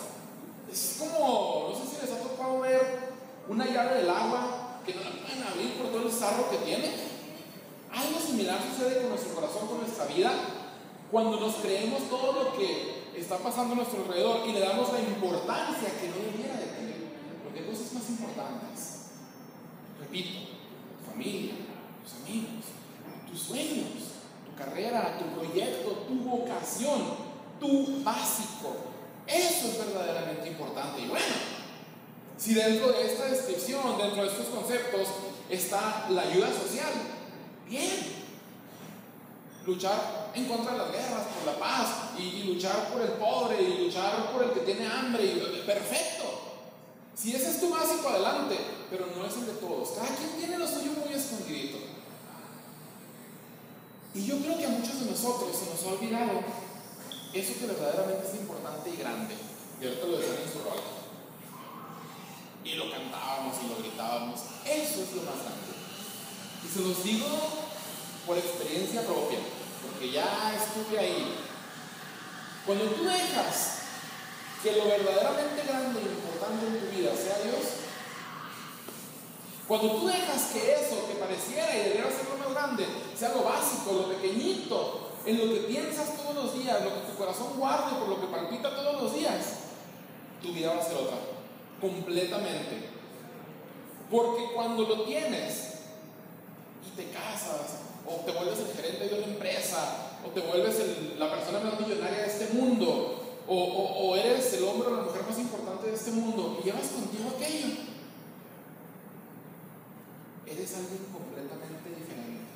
Es 0.72 0.98
como, 1.00 1.70
no 1.70 1.75
sé 1.75 1.96
si 1.96 2.06
les 2.06 2.15
ha 2.15 2.20
tocado 2.22 2.60
ver 2.62 3.17
una 3.50 3.65
llave 3.65 3.96
del 3.96 4.10
agua 4.10 4.79
que 4.86 4.94
no 4.94 5.01
la 5.01 5.10
pueden 5.10 5.44
abrir 5.44 5.77
por 5.77 5.91
todo 5.91 6.03
el 6.03 6.12
sarro 6.12 6.50
que 6.50 6.58
tiene. 6.58 6.91
Algo 7.91 8.20
similar 8.20 8.60
sucede 8.62 9.01
con 9.01 9.10
nuestro 9.10 9.34
corazón, 9.34 9.67
con 9.67 9.79
nuestra 9.79 10.06
vida, 10.06 10.32
cuando 11.11 11.39
nos 11.39 11.55
creemos 11.55 12.09
todo 12.09 12.33
lo 12.33 12.57
que 12.57 12.97
está 13.15 13.37
pasando 13.37 13.73
a 13.73 13.77
nuestro 13.77 14.03
alrededor 14.03 14.47
y 14.47 14.53
le 14.53 14.59
damos 14.59 14.91
la 14.91 14.99
importancia 14.99 15.89
que 15.99 16.09
no 16.09 16.31
debiera 16.31 16.59
de 16.59 16.67
tener. 16.67 16.95
Porque 17.43 17.59
hay 17.59 17.65
cosas 17.65 17.93
más 17.93 18.09
importantes. 18.09 18.97
Repito, 19.99 20.39
tu 20.99 21.11
familia, 21.11 21.53
tus 22.03 22.13
amigos, 22.23 22.65
tus 23.29 23.39
sueños, 23.39 23.87
tu 24.45 24.55
carrera, 24.55 25.17
tu 25.17 25.39
proyecto, 25.39 25.89
tu 26.07 26.15
vocación, 26.15 27.01
tu 27.59 28.03
básico. 28.03 28.75
Eso 29.25 29.67
es 29.67 29.77
verdaderamente 29.77 30.47
importante. 30.47 31.01
Y 31.01 31.07
bueno, 31.07 31.25
si 32.37 32.53
dentro 32.53 32.91
de 32.91 33.05
esta 33.05 33.25
descripción, 33.25 33.97
dentro 33.97 34.23
de 34.23 34.29
estos 34.29 34.47
conceptos, 34.47 35.07
está 35.49 36.07
la 36.09 36.21
ayuda 36.21 36.47
social, 36.47 36.91
bien. 37.67 38.16
Luchar 39.67 40.31
en 40.33 40.45
contra 40.45 40.71
de 40.71 40.77
las 40.77 40.91
guerras, 40.93 41.27
por 41.36 41.53
la 41.53 41.59
paz, 41.59 41.88
y, 42.17 42.43
luchar 42.43 42.88
por 42.88 43.01
el 43.01 43.12
pobre, 43.19 43.62
y 43.62 43.86
luchar 43.86 44.31
por 44.31 44.41
el 44.41 44.51
que 44.51 44.62
tiene 44.62 44.88
hambre, 44.88 45.25
y, 45.25 45.63
perfecto. 45.65 46.24
Si 47.13 47.36
ese 47.36 47.50
es 47.50 47.59
tu 47.59 47.69
básico, 47.69 48.07
adelante, 48.07 48.57
pero 48.89 49.07
no 49.07 49.25
es 49.25 49.36
el 49.36 49.47
de 49.47 49.53
todos. 49.53 49.89
Cada 49.89 50.15
quien 50.15 50.38
tiene 50.38 50.57
lo 50.57 50.65
suyo 50.65 50.93
muy 50.93 51.13
escondidito. 51.13 51.79
Y 54.15 54.25
yo 54.25 54.38
creo 54.38 54.57
que 54.57 54.65
a 54.67 54.69
muchos 54.69 55.01
de 55.01 55.12
nosotros 55.12 55.51
se 55.51 55.69
nos 55.69 55.83
ha 55.83 55.95
olvidado 55.97 56.39
eso 57.33 57.53
que 57.59 57.65
verdaderamente 57.65 58.25
es 58.25 58.36
importante 58.39 58.89
y 58.89 58.95
grande. 58.95 59.36
Y 59.81 59.86
ahorita 59.86 60.07
lo 60.07 60.17
decían 60.17 60.38
en 60.45 60.53
su 60.53 60.59
rol. 60.59 60.79
Y 62.63 62.75
lo 62.75 62.89
cantábamos 62.89 63.55
y 63.63 63.67
lo 63.67 63.77
gritábamos. 63.79 64.39
Eso 64.63 65.03
es 65.03 65.12
lo 65.12 65.24
más 65.24 65.43
grande. 65.43 65.75
Y 66.63 66.67
se 66.67 66.79
los 66.79 67.03
digo 67.03 67.27
por 68.25 68.38
experiencia 68.38 69.01
propia, 69.01 69.39
porque 69.81 70.12
ya 70.12 70.53
estuve 70.55 71.00
ahí. 71.00 71.36
Cuando 72.65 72.86
tú 72.86 73.05
dejas 73.05 73.79
que 74.62 74.72
lo 74.74 74.86
verdaderamente 74.86 75.63
grande 75.67 76.00
e 76.00 76.03
importante 76.03 76.67
en 76.67 76.79
tu 76.79 76.96
vida 76.96 77.12
sea 77.15 77.39
Dios, 77.43 77.77
cuando 79.67 79.96
tú 79.98 80.07
dejas 80.07 80.51
que 80.53 80.74
eso 80.74 81.07
que 81.07 81.15
pareciera 81.15 81.75
y 81.75 81.89
debiera 81.89 82.10
ser 82.10 82.25
lo 82.29 82.38
más 82.38 82.53
grande 82.53 82.86
sea 83.17 83.29
lo 83.29 83.43
básico, 83.43 83.91
lo 83.93 84.13
pequeñito, 84.13 85.12
en 85.25 85.38
lo 85.39 85.53
que 85.53 85.60
piensas 85.62 86.15
todos 86.15 86.36
los 86.36 86.53
días, 86.57 86.84
lo 86.84 86.93
que 86.93 87.12
tu 87.12 87.17
corazón 87.17 87.57
guarda 87.57 87.91
y 87.91 88.00
por 88.00 88.07
lo 88.10 88.22
que 88.22 88.27
palpita 88.27 88.75
todos 88.75 89.01
los 89.01 89.13
días, 89.13 89.57
tu 90.41 90.53
vida 90.53 90.74
va 90.74 90.81
a 90.81 90.86
ser 90.86 90.96
otra, 90.96 91.17
completamente. 91.81 92.89
Porque 94.10 94.53
cuando 94.53 94.84
lo 94.84 95.03
tienes 95.03 95.79
y 96.86 96.96
te 96.96 97.10
casas, 97.10 97.87
o 98.07 98.15
te 98.23 98.31
vuelves 98.31 98.59
el 98.59 98.73
gerente 98.73 99.09
de 99.09 99.15
una 99.15 99.33
empresa, 99.33 100.19
o 100.25 100.29
te 100.29 100.39
vuelves 100.39 100.75
la 101.17 101.29
persona 101.29 101.59
más 101.59 101.79
millonaria 101.79 102.19
de 102.19 102.27
este 102.27 102.53
mundo, 102.53 103.23
o, 103.47 104.15
eres 104.15 104.53
el 104.53 104.63
hombre 104.63 104.87
o 104.89 104.95
la 104.95 105.03
mujer 105.03 105.23
más 105.23 105.39
importante 105.39 105.87
de 105.87 105.95
este 105.95 106.11
mundo, 106.11 106.59
y 106.61 106.65
llevas 106.65 106.87
contigo 106.87 107.31
aquello, 107.35 107.67
eres 110.45 110.75
alguien 110.75 111.05
completamente 111.11 111.89
diferente. 111.89 112.47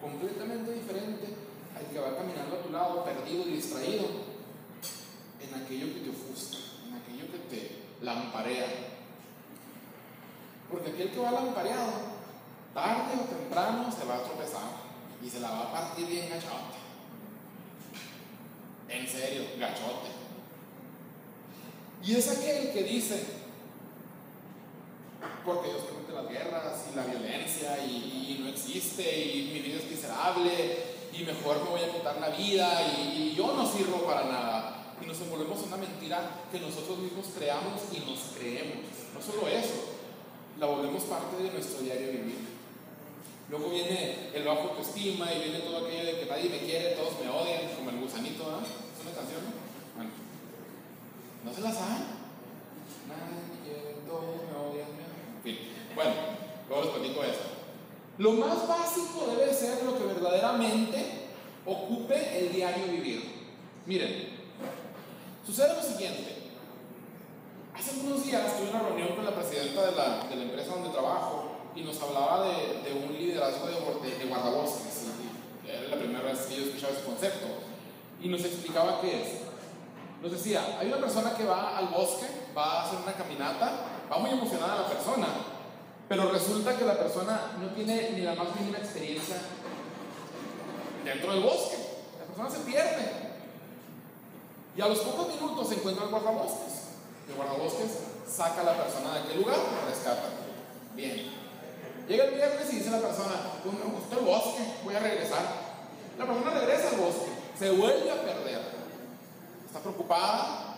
Completamente 0.00 0.72
diferente 0.72 1.26
al 1.76 1.86
que 1.86 1.98
va 2.00 2.16
caminando 2.16 2.56
a 2.56 2.62
tu 2.62 2.70
lado, 2.70 3.04
perdido 3.04 3.46
y 3.46 3.52
distraído, 3.52 4.04
en 5.40 5.62
aquello 5.62 5.94
que 5.94 6.00
te 6.00 6.10
ofusca, 6.10 6.58
en 6.88 6.94
aquello 6.94 7.30
que 7.30 7.38
te 7.56 7.82
lamparea. 8.02 8.66
Porque 10.68 10.90
aquel 10.90 11.10
que 11.10 11.20
va 11.20 11.30
lampareado, 11.30 12.11
tarde 12.74 13.12
o 13.20 13.24
temprano 13.24 13.90
se 13.90 14.04
va 14.04 14.16
a 14.16 14.22
tropezar 14.22 14.62
y 15.24 15.28
se 15.28 15.40
la 15.40 15.50
va 15.50 15.60
a 15.60 15.72
partir 15.72 16.06
bien 16.06 16.28
gachote. 16.28 16.80
En 18.88 19.08
serio, 19.08 19.42
gachote. 19.58 20.10
Y 22.04 22.16
es 22.16 22.28
aquel 22.28 22.72
que 22.72 22.82
dice, 22.82 23.24
porque 25.44 25.68
Dios 25.68 25.82
permite 25.82 26.12
las 26.12 26.28
guerras 26.28 26.86
y 26.92 26.96
la 26.96 27.04
violencia 27.04 27.84
y, 27.84 28.36
y, 28.36 28.42
no 28.42 28.48
existe 28.48 29.02
y 29.02 29.52
mi 29.52 29.60
vida 29.60 29.78
es 29.78 29.90
miserable 29.90 30.92
y 31.12 31.24
mejor 31.24 31.62
me 31.62 31.70
voy 31.70 31.80
a 31.80 31.92
quitar 31.92 32.20
la 32.20 32.30
vida 32.30 32.82
y, 32.98 33.34
yo 33.36 33.54
no 33.54 33.66
sirvo 33.66 34.04
para 34.04 34.24
nada. 34.24 34.94
Y 35.00 35.06
nos 35.06 35.20
envolvemos 35.20 35.58
en 35.62 35.68
una 35.68 35.76
mentira 35.78 36.42
que 36.50 36.60
nosotros 36.60 36.98
mismos 36.98 37.26
creamos 37.36 37.82
y 37.92 37.98
nos 38.08 38.20
creemos. 38.38 38.84
No 39.14 39.20
solo 39.20 39.48
eso, 39.48 39.94
la 40.58 40.66
volvemos 40.66 41.02
parte 41.04 41.42
de 41.42 41.50
nuestro 41.50 41.80
diario 41.80 42.12
vivir. 42.12 42.51
Luego 43.52 43.68
viene 43.68 44.30
el 44.32 44.44
bajo 44.44 44.70
autoestima 44.70 45.30
y 45.30 45.44
viene 45.44 45.58
todo 45.58 45.84
aquello 45.84 46.06
de 46.06 46.20
que 46.20 46.24
nadie 46.24 46.48
me 46.48 46.60
quiere, 46.60 46.96
todos 46.96 47.20
me 47.20 47.28
odian, 47.28 47.76
como 47.76 47.90
el 47.90 48.00
gusanito, 48.00 48.44
¿no? 48.44 48.64
¿Es 48.64 49.04
una 49.04 49.12
canción? 49.14 49.42
¿no 51.44 51.52
se 51.52 51.60
la 51.60 51.70
saben? 51.70 52.02
Nadie 53.12 53.44
me 53.44 53.60
quiere, 53.60 53.96
todos 54.08 54.40
me 54.48 54.56
odian, 54.56 54.88
en 54.88 55.42
fin. 55.44 55.58
Bueno, 55.94 56.12
luego 56.66 56.82
les 56.82 56.92
platico 56.94 57.24
eso. 57.24 57.44
Lo 58.16 58.32
más 58.32 58.66
básico 58.66 59.26
debe 59.36 59.52
ser 59.52 59.84
lo 59.84 59.98
que 59.98 60.04
verdaderamente 60.04 61.04
ocupe 61.66 62.38
el 62.38 62.54
diario 62.54 62.86
vivir. 62.86 63.50
Miren, 63.84 64.30
sucede 65.44 65.74
lo 65.74 65.82
siguiente. 65.82 66.48
Hace 67.74 68.00
unos 68.00 68.24
días 68.24 68.56
tuve 68.56 68.70
una 68.70 68.80
reunión 68.80 69.14
con 69.14 69.26
la 69.26 69.34
presidenta 69.34 69.90
de 69.90 69.92
la, 69.92 70.24
de 70.26 70.36
la 70.36 70.42
empresa 70.42 70.72
donde 70.72 70.88
trabajo 70.88 71.52
y 71.74 71.82
nos 71.82 72.00
hablaba 72.00 72.31
de 73.52 73.60
un 73.60 73.68
liderazgo 73.68 74.00
de, 74.02 74.18
de, 74.18 74.24
guardabosques. 74.26 75.02
Era 75.66 75.88
la 75.88 75.96
primera 75.96 76.22
vez 76.22 76.40
que 76.40 76.56
yo 76.56 76.62
escuchaba 76.64 76.92
ese 76.92 77.04
concepto. 77.04 77.46
Y 78.20 78.28
nos 78.28 78.40
explicaba 78.44 79.00
qué 79.00 79.22
es. 79.22 79.28
Nos 80.22 80.32
decía, 80.32 80.78
hay 80.78 80.86
una 80.86 80.98
persona 80.98 81.34
que 81.34 81.44
va 81.44 81.76
al 81.76 81.88
bosque, 81.88 82.26
va 82.56 82.80
a 82.80 82.86
hacer 82.86 82.98
una 83.02 83.12
caminata, 83.12 83.72
va 84.10 84.18
muy 84.18 84.30
emocionada 84.30 84.82
la 84.82 84.88
persona, 84.88 85.26
pero 86.08 86.30
resulta 86.30 86.76
que 86.76 86.84
la 86.84 86.96
persona 86.96 87.52
no 87.60 87.68
tiene 87.70 88.10
ni 88.10 88.20
la 88.20 88.34
más 88.34 88.54
mínima 88.54 88.78
experiencia 88.78 89.36
dentro 91.04 91.32
del 91.32 91.42
bosque. 91.42 91.76
La 92.20 92.26
persona 92.26 92.50
se 92.50 92.70
pierde. 92.70 93.32
Y 94.76 94.80
a 94.80 94.88
los 94.88 95.00
pocos 95.00 95.28
minutos 95.34 95.68
se 95.68 95.74
encuentra 95.74 96.04
el 96.04 96.10
guardabosques. 96.10 96.72
El 97.28 97.34
guardabosques 97.34 97.90
saca 98.28 98.60
a 98.60 98.64
la 98.64 98.76
persona 98.76 99.14
de 99.14 99.20
aquel 99.20 99.40
lugar 99.40 99.56
y 99.58 99.90
rescata. 99.90 100.28
Bien. 100.94 101.41
Llega 102.08 102.24
el 102.24 102.34
viernes 102.34 102.72
y 102.72 102.76
dice 102.76 102.90
la 102.90 103.00
persona, 103.00 103.34
pues 103.62 103.74
me 103.74 103.84
gustó 103.84 104.18
el 104.18 104.24
bosque, 104.24 104.62
voy 104.84 104.94
a 104.94 105.00
regresar. 105.00 105.42
La 106.18 106.26
persona 106.26 106.50
regresa 106.50 106.90
al 106.90 106.96
bosque, 106.96 107.30
se 107.58 107.70
vuelve 107.70 108.10
a 108.10 108.22
perder. 108.22 108.60
Está 109.66 109.80
preocupada, 109.80 110.76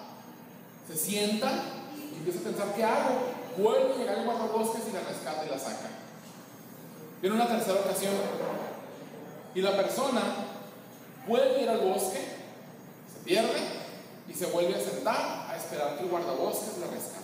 se 0.87 0.97
sienta 0.97 1.51
y 2.13 2.19
empieza 2.19 2.41
a 2.41 2.43
pensar, 2.43 2.75
¿qué 2.75 2.85
hago? 2.85 3.35
vuelve 3.57 3.95
a 3.95 3.97
llegar 3.97 4.19
el 4.19 4.25
guardabosques 4.25 4.83
y 4.89 4.93
la 4.93 5.01
rescata 5.01 5.45
y 5.47 5.51
la 5.51 5.59
saca. 5.59 5.89
Viene 7.21 7.37
una 7.37 7.49
tercera 7.49 7.81
ocasión 7.81 8.15
y 9.55 9.61
la 9.61 9.77
persona 9.77 10.23
vuelve 11.27 11.57
a 11.57 11.63
ir 11.63 11.69
al 11.69 11.81
bosque, 11.81 12.19
se 12.19 13.25
pierde 13.25 13.61
y 14.29 14.35
se 14.35 14.47
vuelve 14.47 14.75
a 14.75 14.81
sentar 14.81 15.47
a 15.49 15.57
esperar 15.57 15.97
que 15.97 16.05
el 16.05 16.11
guardabosques 16.11 16.79
la 16.79 16.87
rescate. 16.87 17.24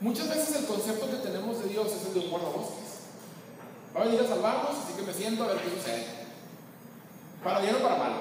Muchas 0.00 0.28
veces 0.28 0.54
el 0.56 0.66
concepto 0.66 1.10
que 1.10 1.16
tenemos 1.16 1.58
de 1.60 1.68
Dios 1.70 1.88
es 1.88 2.06
el 2.06 2.14
de 2.14 2.20
un 2.20 2.30
guardabosques. 2.30 3.10
Va 3.96 4.02
a 4.02 4.04
venir 4.04 4.20
a 4.20 4.28
salvarnos, 4.28 4.78
así 4.78 4.92
que 4.94 5.02
me 5.02 5.12
siento 5.12 5.42
a 5.42 5.48
ver 5.48 5.58
qué 5.58 5.70
sucede. 5.70 6.06
Para 7.42 7.58
bien 7.58 7.74
o 7.74 7.78
para 7.82 7.96
mal. 7.96 8.12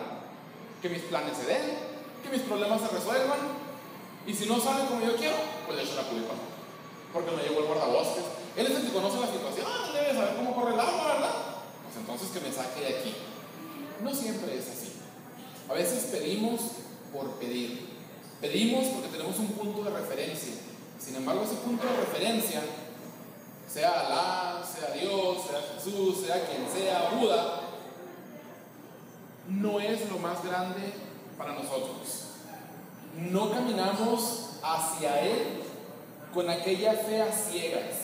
Que 0.81 0.89
mis 0.89 1.03
planes 1.03 1.37
se 1.37 1.45
den, 1.45 1.61
que 2.23 2.29
mis 2.29 2.41
problemas 2.41 2.81
se 2.81 2.87
resuelvan, 2.87 3.39
y 4.25 4.33
si 4.33 4.45
no 4.47 4.59
sale 4.59 4.85
como 4.85 5.05
yo 5.05 5.15
quiero, 5.15 5.37
pues 5.65 5.77
le 5.77 5.83
echo 5.83 5.95
la 5.95 6.09
culpa. 6.09 6.33
Porque 7.13 7.31
no 7.31 7.37
llegó 7.37 7.59
el 7.59 7.67
guardabosques. 7.67 8.25
Él 8.57 8.65
es 8.65 8.75
el 8.75 8.87
que 8.87 8.93
conoce 8.93 9.19
la 9.19 9.27
situación, 9.27 9.67
debe 9.93 10.13
saber 10.13 10.35
cómo 10.35 10.55
corre 10.55 10.73
el 10.73 10.79
agua, 10.79 11.13
¿verdad? 11.13 11.35
Pues 11.85 11.95
entonces 11.95 12.29
que 12.29 12.41
me 12.41 12.51
saque 12.51 12.81
de 12.81 12.97
aquí. 12.97 13.13
No 14.01 14.13
siempre 14.13 14.57
es 14.57 14.65
así. 14.67 14.93
A 15.69 15.73
veces 15.73 16.09
pedimos 16.11 16.59
por 17.13 17.33
pedir. 17.33 17.97
Pedimos 18.41 18.85
porque 18.87 19.09
tenemos 19.09 19.37
un 19.37 19.49
punto 19.49 19.83
de 19.83 19.91
referencia. 19.91 20.53
Sin 20.99 21.15
embargo, 21.15 21.43
ese 21.43 21.55
punto 21.55 21.85
de 21.85 21.95
referencia, 21.97 22.61
sea 23.67 23.91
Alá, 23.91 24.63
sea 24.63 24.91
Dios, 24.93 25.37
sea 25.49 25.61
Jesús, 25.75 26.25
sea 26.25 26.45
quien 26.45 26.67
sea, 26.69 27.11
Buda, 27.11 27.61
no 29.49 29.79
es 29.79 30.09
lo 30.09 30.17
más 30.19 30.43
grande 30.43 30.93
para 31.37 31.53
nosotros 31.53 32.27
no 33.17 33.51
caminamos 33.51 34.49
hacia 34.61 35.21
Él 35.21 35.63
con 36.33 36.49
aquella 36.49 36.93
fe 36.93 37.21
a 37.21 37.31
ciegas. 37.31 37.95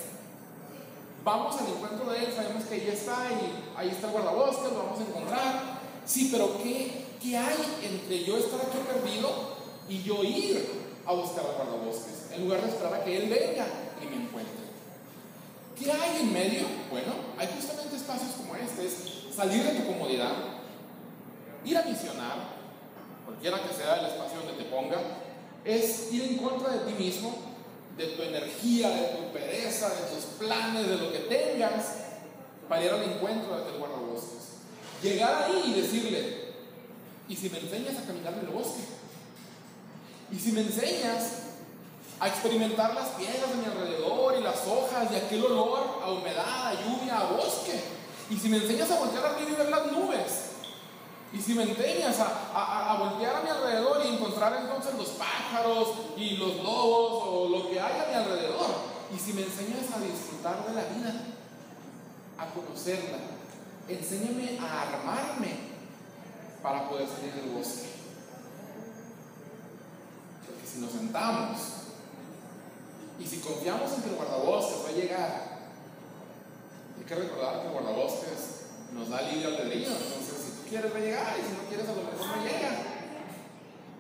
Vamos 1.24 1.56
al 1.58 1.68
encuentro 1.68 2.12
de 2.12 2.26
Él, 2.26 2.34
sabemos 2.36 2.64
que 2.64 2.76
ahí 2.76 2.90
está 2.92 3.30
y 3.32 3.80
ahí 3.80 3.90
está 3.90 4.08
el 4.08 4.14
guardabosques, 4.14 4.72
lo 4.72 4.84
vamos 4.84 5.00
a 5.00 5.04
encontrar. 5.04 5.80
Sí, 6.06 6.30
pero 6.32 6.58
¿qué, 6.62 7.06
¿qué 7.22 7.38
hay 7.38 7.56
entre 7.84 8.24
yo 8.24 8.38
estar 8.38 8.60
aquí 8.60 8.78
perdido 8.78 9.30
y 9.88 10.04
yo 10.04 10.24
ir 10.24 10.83
a 11.06 11.14
buscar 11.14 11.46
al 11.46 11.56
guardabosques? 11.56 12.32
En 12.32 12.44
lugar 12.44 12.62
de 12.62 12.70
esperar 12.70 12.94
a 12.94 13.04
que 13.04 13.18
Él 13.18 13.30
venga 13.30 13.66
y 14.02 14.06
me 14.06 14.24
encuentre. 14.24 14.64
¿Qué 15.78 15.92
hay 15.92 16.22
en 16.22 16.34
medio? 16.34 16.66
Bueno, 16.90 17.14
hay 17.38 17.48
justamente 17.56 17.96
espacios 17.96 18.32
como 18.38 18.56
este, 18.56 18.86
es 18.86 19.36
salir 19.36 19.64
de 19.64 19.80
tu 19.80 19.88
comodidad, 19.88 20.34
ir 21.66 21.78
a 21.78 21.84
misionar, 21.84 22.38
cualquiera 23.26 23.62
que 23.64 23.74
sea 23.74 24.00
el 24.00 24.06
espacio 24.06 24.40
donde 24.40 24.64
te 24.64 24.70
ponga, 24.70 24.98
es 25.66 26.12
ir 26.14 26.24
en 26.24 26.38
contra 26.38 26.70
de 26.70 26.92
ti 26.92 27.04
mismo, 27.04 27.36
de 27.98 28.08
tu 28.08 28.22
energía, 28.22 28.90
de 28.90 29.08
tu 29.18 29.34
pereza, 29.34 29.90
de 29.90 30.16
tus 30.16 30.26
planes, 30.40 30.88
de 30.88 30.98
lo 30.98 31.12
que 31.12 31.20
tengas, 31.20 31.98
para 32.68 32.84
ir 32.84 32.92
al 32.92 33.04
encuentro 33.04 33.56
de 33.56 33.64
aquel 33.64 33.80
guardabosques. 33.80 34.44
Llegar 35.02 35.44
ahí 35.44 35.64
y 35.68 35.82
decirle, 35.82 36.54
¿y 37.28 37.36
si 37.36 37.50
me 37.50 37.60
enseñas 37.60 37.98
a 37.98 38.06
caminar 38.08 38.34
en 38.34 38.40
el 38.40 38.48
bosque? 38.48 38.84
¿Y 40.34 40.40
si 40.40 40.52
me 40.52 40.62
enseñas 40.62 41.44
a 42.20 42.28
experimentar 42.28 42.96
las 42.96 43.10
piedras 43.10 43.50
de 43.50 43.56
mi 43.56 43.66
alrededor 43.66 44.36
y 44.40 44.42
las 44.42 44.66
hojas 44.66 45.12
y 45.12 45.16
aquel 45.16 45.46
olor 45.46 46.02
a 46.04 46.10
humedad, 46.10 46.68
a 46.70 46.74
lluvia, 46.74 47.20
a 47.20 47.26
bosque? 47.26 47.80
¿Y 48.32 48.38
si 48.38 48.50
me 48.50 48.58
enseñas 48.58 48.90
a 48.90 48.98
voltear 48.98 49.26
arriba 49.28 49.52
y 49.52 49.56
ver 49.56 49.70
las 49.70 49.92
nubes? 49.92 50.54
Y 51.32 51.40
si 51.40 51.54
me 51.54 51.64
enseñas 51.64 52.20
a, 52.20 52.94
a, 52.94 52.98
voltear 52.98 53.36
a 53.36 53.42
mi 53.42 53.50
alrededor 53.50 54.02
y 54.04 54.16
encontrar 54.16 54.60
entonces 54.60 54.96
los 54.96 55.10
pájaros 55.10 55.90
y 56.18 56.38
los 56.38 56.56
lobos 56.64 57.24
o 57.28 57.50
lo 57.50 57.70
que 57.70 57.80
hay 57.80 58.02
a 58.02 58.10
mi 58.10 58.16
alrededor. 58.16 58.70
Y 59.16 59.20
si 59.20 59.34
me 59.34 59.44
enseñas 59.44 59.92
a 59.96 60.00
disfrutar 60.00 60.66
de 60.68 60.74
la 60.74 60.84
vida, 60.96 61.14
a 62.40 62.48
conocerla, 62.48 63.18
enséñame 63.88 64.58
a 64.60 64.82
armarme 64.82 65.58
para 66.64 66.90
poder 66.90 67.08
salir 67.08 67.34
del 67.34 67.52
bosque. 67.52 67.93
Porque 70.64 70.76
si 70.76 70.80
nos 70.80 70.92
sentamos 70.94 71.60
y 73.20 73.28
si 73.28 73.40
confiamos 73.40 73.92
en 73.92 74.02
que 74.02 74.10
el 74.12 74.16
guardabosques 74.16 74.86
va 74.86 74.90
a 74.90 74.92
llegar, 74.94 75.60
hay 76.98 77.04
que 77.04 77.16
recordar 77.16 77.60
que 77.60 77.68
el 77.68 77.74
guardabosques 77.74 78.64
nos 78.94 79.10
da 79.10 79.24
libre 79.24 79.48
albedrío. 79.48 79.90
Entonces, 79.90 80.64
quieres 80.70 80.94
va 80.94 80.98
a 80.98 81.02
llegar 81.02 81.36
y 81.38 81.44
si 81.44 81.52
no 81.52 81.68
quieres 81.68 81.90
a 81.90 81.92
lo 81.92 82.04
mejor 82.04 82.38
no 82.38 82.44
llega. 82.44 82.72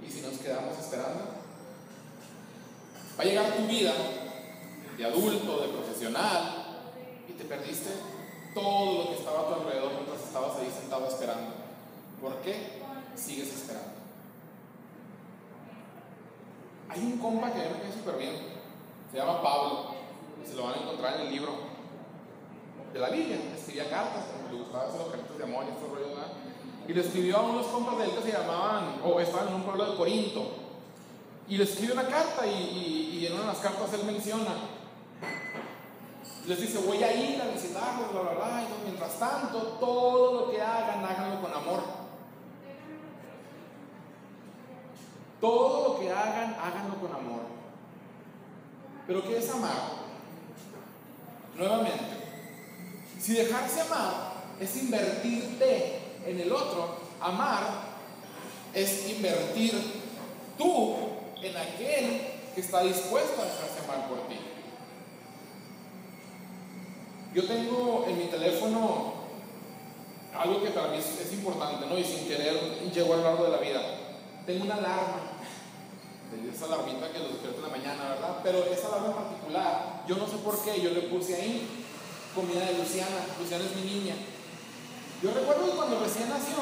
Y 0.07 0.09
si 0.09 0.21
nos 0.21 0.39
quedamos 0.39 0.79
esperando, 0.79 1.19
va 3.19 3.23
a 3.23 3.25
llegar 3.25 3.57
tu 3.57 3.67
vida 3.67 3.93
de 4.97 5.05
adulto, 5.05 5.61
de 5.63 5.67
profesional, 5.67 6.93
y 7.27 7.33
te 7.33 7.43
perdiste 7.43 7.89
todo 8.53 9.03
lo 9.03 9.09
que 9.09 9.15
estaba 9.17 9.41
a 9.41 9.47
tu 9.47 9.53
alrededor 9.55 9.91
mientras 9.95 10.21
estabas 10.21 10.57
ahí 10.59 10.71
sentado 10.73 11.09
esperando. 11.09 11.55
¿Por 12.21 12.37
qué? 12.37 12.79
Sigues 13.17 13.49
esperando. 13.53 14.02
Hay 16.93 17.01
un 17.01 17.17
compa 17.17 17.51
que 17.51 17.59
a 17.59 17.63
mí 17.63 17.69
me 17.73 17.81
cae 17.81 17.91
súper 17.91 18.17
bien, 18.17 18.35
se 19.11 19.17
llama 19.17 19.41
Pablo, 19.41 19.95
y 20.43 20.47
se 20.47 20.53
lo 20.53 20.65
van 20.65 20.75
a 20.75 20.77
encontrar 20.83 21.15
en 21.15 21.21
el 21.21 21.31
libro 21.33 21.53
de 22.93 22.99
la 22.99 23.09
Biblia. 23.09 23.37
Escribía 23.57 23.89
cartas, 23.89 24.25
le 24.51 24.59
gustaba 24.59 24.85
hacer 24.85 24.99
los 24.99 25.09
cartas 25.09 25.35
de 25.35 25.43
amor 25.43 25.65
y 25.65 25.71
estos 25.71 25.89
rollos, 25.89 26.09
¿verdad? 26.09 26.33
Y 26.87 26.93
le 26.93 27.01
escribió 27.01 27.37
a 27.37 27.41
unos 27.41 27.65
compas 27.65 27.97
de 27.97 28.05
él 28.05 28.11
que 28.11 28.21
se 28.21 28.37
llamaban, 28.37 29.01
o 29.03 29.19
estaban 29.19 29.47
en 29.47 29.55
un 29.55 29.63
pueblo 29.63 29.89
de 29.89 29.97
Corinto. 29.97 30.51
Y 31.49 31.57
le 31.57 31.63
escribe 31.63 31.93
una 31.93 32.07
carta 32.07 32.45
y, 32.45 33.19
y, 33.19 33.25
en 33.25 33.33
una 33.33 33.41
de 33.41 33.47
las 33.47 33.57
cartas 33.57 33.91
él 33.93 34.03
menciona, 34.05 34.53
les 36.45 36.61
dice, 36.61 36.77
voy 36.85 37.03
a 37.03 37.11
ir 37.11 37.41
a 37.41 37.47
visitarlos, 37.47 38.11
bla, 38.11 38.21
bla, 38.21 38.31
bla. 38.33 38.63
Y 38.63 38.83
mientras 38.83 39.17
tanto, 39.17 39.57
todo 39.79 40.41
lo 40.41 40.51
que 40.51 40.61
hagan, 40.61 41.03
háganlo 41.03 41.41
con 41.41 41.53
amor. 41.53 42.02
Todo 45.43 45.89
lo 45.89 45.99
que 45.99 46.09
hagan, 46.09 46.55
háganlo 46.57 46.95
con 47.01 47.11
amor. 47.11 47.41
Pero 49.05 49.23
¿qué 49.23 49.39
es 49.39 49.49
amar? 49.49 49.75
Nuevamente, 51.57 52.15
si 53.19 53.33
dejarse 53.33 53.81
amar 53.81 54.35
es 54.57 54.77
invertirte 54.77 55.99
en 56.25 56.39
el 56.39 56.49
otro, 56.49 56.95
amar 57.19 57.61
es 58.73 59.09
invertir 59.09 59.73
tú 60.57 60.95
en 61.41 61.57
aquel 61.57 62.21
que 62.55 62.61
está 62.61 62.81
dispuesto 62.83 63.41
a 63.41 63.45
dejarse 63.45 63.79
amar 63.83 64.07
por 64.07 64.19
ti. 64.29 64.39
Yo 67.33 67.45
tengo 67.45 68.05
en 68.07 68.17
mi 68.17 68.25
teléfono 68.27 69.15
algo 70.33 70.63
que 70.63 70.69
para 70.69 70.87
mí 70.87 70.99
es, 70.99 71.33
importante, 71.33 71.85
¿no? 71.85 71.97
Y 71.97 72.05
sin 72.05 72.29
querer 72.29 72.79
llegó 72.93 73.15
a 73.15 73.17
lo 73.17 73.23
largo 73.23 73.43
de 73.43 73.51
la 73.51 73.57
vida. 73.57 73.81
Tengo 74.45 74.65
una 74.65 74.75
alarma, 74.75 75.32
esa 76.53 76.65
alarmita 76.65 77.11
que 77.11 77.19
lo 77.19 77.29
despierta 77.29 77.57
en 77.57 77.63
la 77.63 77.77
mañana, 77.77 78.09
¿verdad? 78.09 78.39
Pero 78.43 78.63
esa 78.65 78.87
alarma 78.87 79.07
en 79.07 79.13
particular, 79.13 80.03
yo 80.07 80.15
no 80.17 80.27
sé 80.27 80.37
por 80.37 80.61
qué, 80.63 80.81
yo 80.81 80.91
le 80.91 81.09
puse 81.09 81.35
ahí 81.35 81.85
comida 82.35 82.65
de 82.65 82.77
Luciana. 82.77 83.25
Luciana 83.39 83.63
es 83.65 83.75
mi 83.75 83.83
niña. 83.83 84.15
Yo 85.21 85.31
recuerdo 85.31 85.65
que 85.65 85.77
cuando 85.77 85.99
recién 85.99 86.29
nació, 86.29 86.57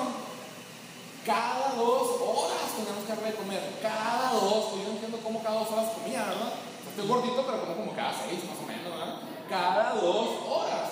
cada 1.25 1.73
dos 1.75 2.21
horas 2.21 2.75
teníamos 2.75 3.03
que 3.05 3.13
darle 3.13 3.31
de 3.31 3.37
comer. 3.37 3.79
Cada 3.81 4.33
dos, 4.33 4.65
pues 4.71 4.83
yo 4.83 4.89
no 4.89 4.95
entiendo 4.95 5.19
cómo 5.23 5.41
cada 5.41 5.59
dos 5.59 5.71
horas 5.71 5.93
comía, 5.97 6.25
¿verdad? 6.25 6.53
Estoy 6.89 7.07
gordito, 7.07 7.45
pero 7.45 7.61
como, 7.61 7.75
como 7.75 7.95
cada 7.95 8.13
seis 8.13 8.43
más 8.45 8.59
o 8.61 8.67
menos, 8.67 8.91
¿verdad? 8.91 9.17
Cada 9.49 9.95
dos 9.95 10.27
horas. 10.47 10.89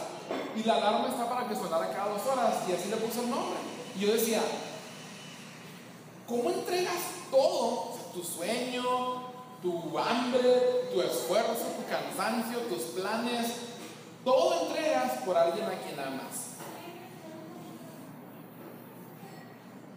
Y 0.56 0.64
la 0.64 0.76
alarma 0.76 1.10
está 1.10 1.30
para 1.30 1.48
que 1.48 1.56
sonara 1.56 1.92
cada 1.92 2.14
dos 2.14 2.26
horas, 2.26 2.56
y 2.68 2.74
así 2.74 2.90
le 2.90 2.98
puse 2.98 3.22
el 3.22 3.30
nombre. 3.30 3.60
Y 3.96 4.00
yo 4.00 4.14
decía, 4.14 4.42
¿cómo 6.28 6.50
entregas 6.50 7.20
todo? 7.30 7.99
Tu 8.14 8.24
sueño, 8.24 9.30
tu 9.62 9.98
hambre, 9.98 10.90
tu 10.94 11.02
esfuerzo, 11.02 11.66
tu 11.78 11.86
cansancio, 11.90 12.60
tus 12.62 12.84
planes, 13.00 13.52
todo 14.24 14.68
entregas 14.68 15.24
por 15.24 15.38
alguien 15.38 15.66
a 15.66 15.80
quien 15.80 16.00
amas. 16.00 16.50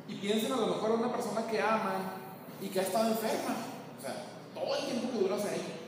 Y 0.08 0.14
piensen 0.16 0.52
a 0.52 0.56
lo 0.56 0.66
mejor 0.66 0.90
en 0.90 1.00
una 1.00 1.12
persona 1.12 1.46
que 1.46 1.60
ama 1.60 2.14
y 2.60 2.68
que 2.68 2.80
ha 2.80 2.82
estado 2.82 3.08
enferma. 3.08 3.56
O 3.98 4.02
sea, 4.02 4.24
todo 4.54 4.76
el 4.76 4.84
tiempo 4.86 5.10
que 5.12 5.18
duras 5.24 5.44
ahí. 5.44 5.78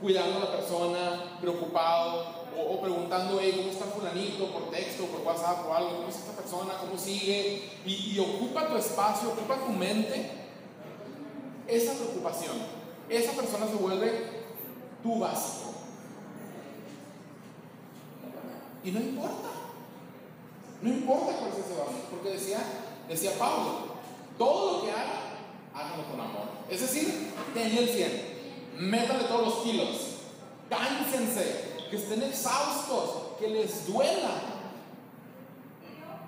Cuidando 0.00 0.38
a 0.38 0.40
la 0.40 0.50
persona, 0.50 1.38
preocupado, 1.40 2.42
o, 2.58 2.80
preguntando, 2.80 3.36
¿cómo 3.36 3.70
está 3.70 3.84
fulanito? 3.86 4.46
Por 4.52 4.70
texto, 4.70 5.06
por 5.06 5.20
WhatsApp 5.20 5.66
o 5.66 5.74
algo, 5.74 5.96
¿cómo 5.96 6.08
es 6.08 6.16
esta 6.16 6.32
persona? 6.32 6.74
¿Cómo 6.80 6.98
sigue? 6.98 7.70
Y, 7.86 8.14
y 8.14 8.18
ocupa 8.18 8.68
tu 8.68 8.76
espacio, 8.76 9.30
ocupa 9.30 9.56
tu 9.56 9.72
mente. 9.72 10.41
Esa 11.68 11.94
preocupación, 11.94 12.56
esa 13.08 13.32
persona 13.32 13.66
se 13.66 13.74
vuelve 13.74 14.10
tu 15.02 15.18
básico. 15.18 15.72
Y 18.84 18.90
no 18.90 19.00
importa. 19.00 19.48
No 20.82 20.88
importa 20.88 21.36
cuál 21.38 21.50
es 21.52 21.58
ese 21.58 21.78
básico, 21.78 22.08
porque 22.10 22.30
decía 22.30 22.58
Decía 23.08 23.32
Pablo, 23.38 23.92
todo 24.38 24.78
lo 24.78 24.84
que 24.84 24.90
haga, 24.90 25.34
háganlo 25.74 26.04
con 26.10 26.20
amor. 26.20 26.46
Es 26.70 26.80
decir, 26.80 27.32
denle 27.54 27.82
el 27.82 27.88
100, 27.88 28.90
métale 28.90 29.24
todos 29.24 29.42
los 29.42 29.64
kilos, 29.64 29.88
cánsense, 30.70 31.72
que 31.90 31.96
estén 31.96 32.22
exhaustos, 32.22 33.36
que 33.38 33.48
les 33.48 33.86
duela. 33.86 34.30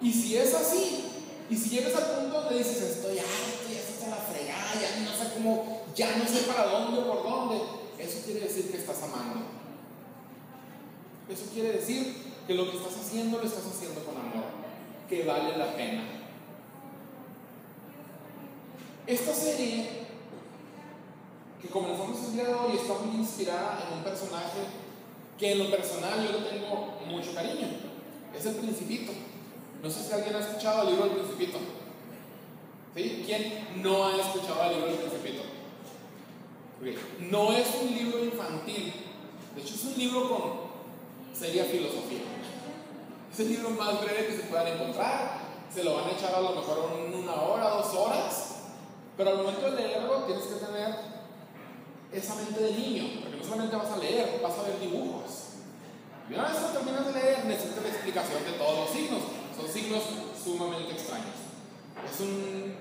Y 0.00 0.12
si 0.12 0.36
es 0.36 0.52
así, 0.54 1.06
y 1.48 1.56
si 1.56 1.70
llegas 1.70 1.94
al 1.94 2.20
punto 2.20 2.42
donde 2.42 2.58
dices, 2.58 2.82
estoy 2.82 3.18
harto, 3.18 3.64
está 4.04 4.16
la 4.16 4.22
fregada, 4.22 4.74
ya 4.74 5.00
no 5.00 5.10
sé 5.10 5.34
cómo, 5.34 5.82
ya 5.94 6.16
no 6.16 6.26
sé 6.26 6.42
para 6.42 6.66
dónde 6.66 7.00
o 7.00 7.06
por 7.06 7.22
dónde, 7.22 7.56
eso 7.98 8.20
quiere 8.24 8.40
decir 8.40 8.70
que 8.70 8.78
estás 8.78 9.02
amando. 9.02 9.46
Eso 11.28 11.44
quiere 11.52 11.72
decir 11.72 12.34
que 12.46 12.54
lo 12.54 12.70
que 12.70 12.76
estás 12.76 12.96
haciendo 12.98 13.38
lo 13.38 13.44
estás 13.44 13.64
haciendo 13.66 14.04
con 14.04 14.16
amor, 14.16 14.44
que 15.08 15.24
vale 15.24 15.56
la 15.56 15.74
pena. 15.74 16.02
Esta 19.06 19.34
serie 19.34 20.04
que 21.60 21.68
comenzamos 21.68 22.24
el 22.24 22.32
día 22.34 22.44
de 22.44 22.54
hoy 22.54 22.76
está 22.76 22.94
muy 23.04 23.16
inspirada 23.16 23.86
en 23.86 23.98
un 23.98 24.04
personaje 24.04 24.60
que 25.38 25.52
en 25.52 25.58
lo 25.58 25.70
personal 25.70 26.22
yo 26.22 26.38
le 26.38 26.46
tengo 26.46 26.98
mucho 27.06 27.34
cariño. 27.34 27.68
Es 28.36 28.44
el 28.46 28.56
Principito. 28.56 29.12
No 29.82 29.90
sé 29.90 30.02
si 30.02 30.12
alguien 30.12 30.36
ha 30.36 30.40
escuchado 30.40 30.82
el 30.82 30.94
libro 30.94 31.06
del 31.06 31.16
Principito. 31.18 31.58
¿Sí? 32.94 33.22
¿Quién 33.26 33.82
no 33.82 34.06
ha 34.06 34.16
escuchado 34.16 34.62
el 34.64 34.76
libro 34.76 34.86
del 34.86 34.96
Principito? 34.96 35.42
No 37.30 37.52
es 37.52 37.66
un 37.82 37.94
libro 37.94 38.24
infantil. 38.24 38.92
De 39.54 39.62
hecho, 39.62 39.74
es 39.74 39.84
un 39.84 39.98
libro 39.98 40.28
con 40.28 41.34
seria 41.36 41.64
filosofía. 41.64 42.20
Es 43.32 43.40
el 43.40 43.48
libro 43.48 43.70
más 43.70 44.00
breve 44.02 44.26
que 44.26 44.36
se 44.36 44.42
puedan 44.44 44.68
encontrar. 44.68 45.40
Se 45.74 45.82
lo 45.82 45.94
van 45.94 46.08
a 46.08 46.12
echar 46.12 46.34
a 46.34 46.40
lo 46.40 46.50
mejor 46.50 46.90
una 47.12 47.34
hora, 47.34 47.70
dos 47.70 47.94
horas 47.94 48.54
pero 49.16 49.30
al 49.30 49.36
momento 49.38 49.70
de 49.70 49.76
leerlo 49.76 50.24
tienes 50.24 50.44
que 50.44 50.54
tener 50.54 50.94
esa 52.12 52.34
mente 52.36 52.60
de 52.60 52.72
niño, 52.72 53.20
porque 53.20 53.36
no 53.36 53.44
solamente 53.44 53.76
vas 53.76 53.92
a 53.92 53.96
leer, 53.98 54.40
vas 54.42 54.58
a 54.58 54.62
ver 54.62 54.80
dibujos. 54.80 55.30
Y 56.28 56.34
una 56.34 56.48
vez 56.48 56.56
que 56.56 56.78
terminas 56.78 57.06
de 57.06 57.12
leer, 57.12 57.44
necesitas 57.44 57.82
la 57.82 57.90
explicación 57.90 58.44
de 58.44 58.52
todos 58.52 58.78
los 58.78 58.90
signos. 58.90 59.22
Son 59.56 59.68
signos 59.68 60.02
sumamente 60.42 60.92
extraños. 60.92 61.43
Es 62.02 62.20
un 62.20 62.74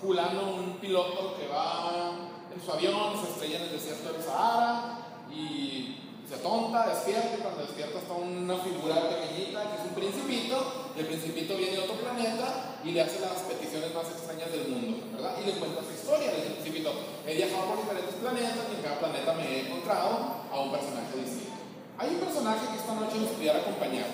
fulano, 0.00 0.54
un 0.54 0.78
piloto 0.78 1.36
que 1.36 1.48
va 1.48 2.30
en 2.54 2.60
su 2.64 2.72
avión, 2.72 3.20
se 3.20 3.30
estrella 3.30 3.56
en 3.56 3.62
el 3.64 3.72
desierto 3.72 4.12
del 4.12 4.22
Sahara 4.22 4.98
y 5.30 5.96
se 6.28 6.36
tonta, 6.38 6.86
despierta, 6.86 7.36
y 7.36 7.42
cuando 7.42 7.62
despierta 7.62 7.98
está 7.98 8.14
una 8.14 8.56
figura 8.58 9.10
pequeñita 9.10 9.66
que 9.66 9.82
es 9.82 9.84
un 9.88 9.94
principito, 9.94 10.92
y 10.94 11.00
el 11.00 11.06
principito 11.06 11.56
viene 11.56 11.72
de 11.72 11.82
otro 11.82 11.96
planeta 11.96 12.78
y 12.84 12.92
le 12.92 13.02
hace 13.02 13.18
las 13.20 13.42
peticiones 13.50 13.94
más 13.94 14.06
extrañas 14.06 14.50
del 14.52 14.68
mundo, 14.68 15.10
¿verdad? 15.12 15.34
Y 15.42 15.46
le 15.46 15.58
cuenta 15.58 15.82
su 15.82 15.90
historia, 15.90 16.30
dice 16.30 16.54
principito, 16.54 16.92
he 17.26 17.34
viajado 17.34 17.66
por 17.66 17.82
diferentes 17.82 18.14
planetas 18.14 18.62
y 18.70 18.76
en 18.76 18.82
cada 18.82 18.98
planeta 18.98 19.34
me 19.34 19.42
he 19.42 19.66
encontrado 19.66 20.46
a 20.50 20.60
un 20.60 20.70
personaje 20.70 21.18
distinto. 21.18 21.58
Hay 21.98 22.08
un 22.14 22.20
personaje 22.20 22.66
que 22.66 22.78
esta 22.78 22.94
noche 22.94 23.18
nos 23.18 23.30
pudiera 23.30 23.58
acompañar. 23.58 24.06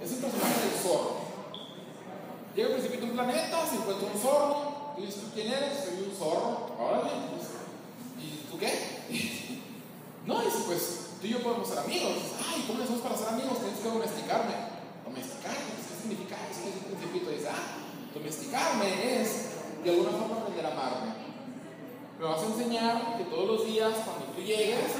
Es 0.00 0.12
el 0.12 0.18
personaje 0.18 0.60
del 0.70 0.78
zorro. 0.78 0.97
A 2.98 3.04
un 3.04 3.10
planeta, 3.10 3.66
se 3.66 3.76
encuentra 3.76 4.10
un 4.12 4.20
zorro, 4.20 4.94
y 4.98 5.06
dice, 5.06 5.20
¿tú 5.20 5.26
quién 5.32 5.52
eres? 5.52 5.84
Soy 5.84 6.10
un 6.10 6.16
zorro. 6.16 6.74
Órale, 6.78 7.10
¿y 8.18 8.50
tú 8.50 8.58
qué? 8.58 8.74
no, 10.26 10.42
dice, 10.42 10.58
pues 10.66 10.82
tú 11.20 11.26
y 11.26 11.30
yo 11.30 11.42
podemos 11.42 11.68
ser 11.68 11.78
amigos. 11.78 12.34
Ay, 12.42 12.64
¿cómo 12.66 12.80
le 12.80 12.84
hacemos 12.84 13.02
para 13.02 13.16
ser 13.16 13.28
amigos? 13.28 13.58
Tienes 13.58 13.78
que 13.78 13.88
domesticarme. 13.88 14.54
¿Domesticarme? 15.04 15.78
¿Qué 15.78 16.02
significa 16.02 16.36
eso? 16.50 16.60
Es 16.66 16.74
el 16.74 16.96
principito 16.96 17.30
dice, 17.30 17.48
ah, 17.50 17.78
domesticarme 18.12 19.22
es 19.22 19.30
de 19.84 19.90
alguna 19.90 20.10
forma 20.10 20.36
aprender 20.42 20.66
a 20.66 20.72
amarme. 20.72 21.12
Me 22.18 22.24
vas 22.24 22.42
a 22.42 22.46
enseñar 22.46 23.16
que 23.16 23.24
todos 23.30 23.46
los 23.46 23.66
días, 23.66 23.94
cuando 24.04 24.26
tú 24.34 24.42
llegues, 24.42 24.90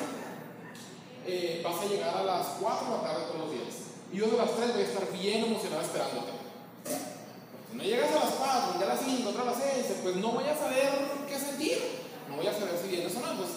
eh, 1.27 1.63
vas 1.65 1.83
a 1.83 1.87
llegar 1.87 2.17
a 2.17 2.23
las 2.23 2.47
4 2.61 2.87
de 2.87 2.93
la 2.95 3.03
tarde 3.03 3.27
todos 3.27 3.41
los 3.41 3.51
días. 3.51 3.75
Y 4.13 4.19
yo 4.19 4.29
de 4.29 4.37
las 4.37 4.55
3 4.55 4.73
voy 4.73 4.83
a 4.83 4.87
estar 4.87 5.13
bien 5.13 5.45
emocionado 5.45 5.83
esperándote. 5.83 6.39
Si 7.71 7.77
no 7.77 7.83
llegas 7.83 8.11
a 8.11 8.25
las 8.25 8.35
4, 8.35 8.81
ya 8.81 8.87
a 8.87 8.95
las 8.95 9.01
5, 9.05 9.29
otra 9.29 9.43
a 9.43 9.47
las 9.47 9.57
6, 9.57 9.87
pues 10.03 10.17
no 10.17 10.33
voy 10.33 10.45
a 10.45 10.57
saber 10.57 10.91
qué 11.29 11.39
sentir. 11.39 11.79
No 12.29 12.37
voy 12.37 12.47
a 12.47 12.53
saber 12.53 12.79
si 12.81 12.89
vienes 12.89 13.15
o 13.17 13.21
no. 13.21 13.37
Pues 13.37 13.51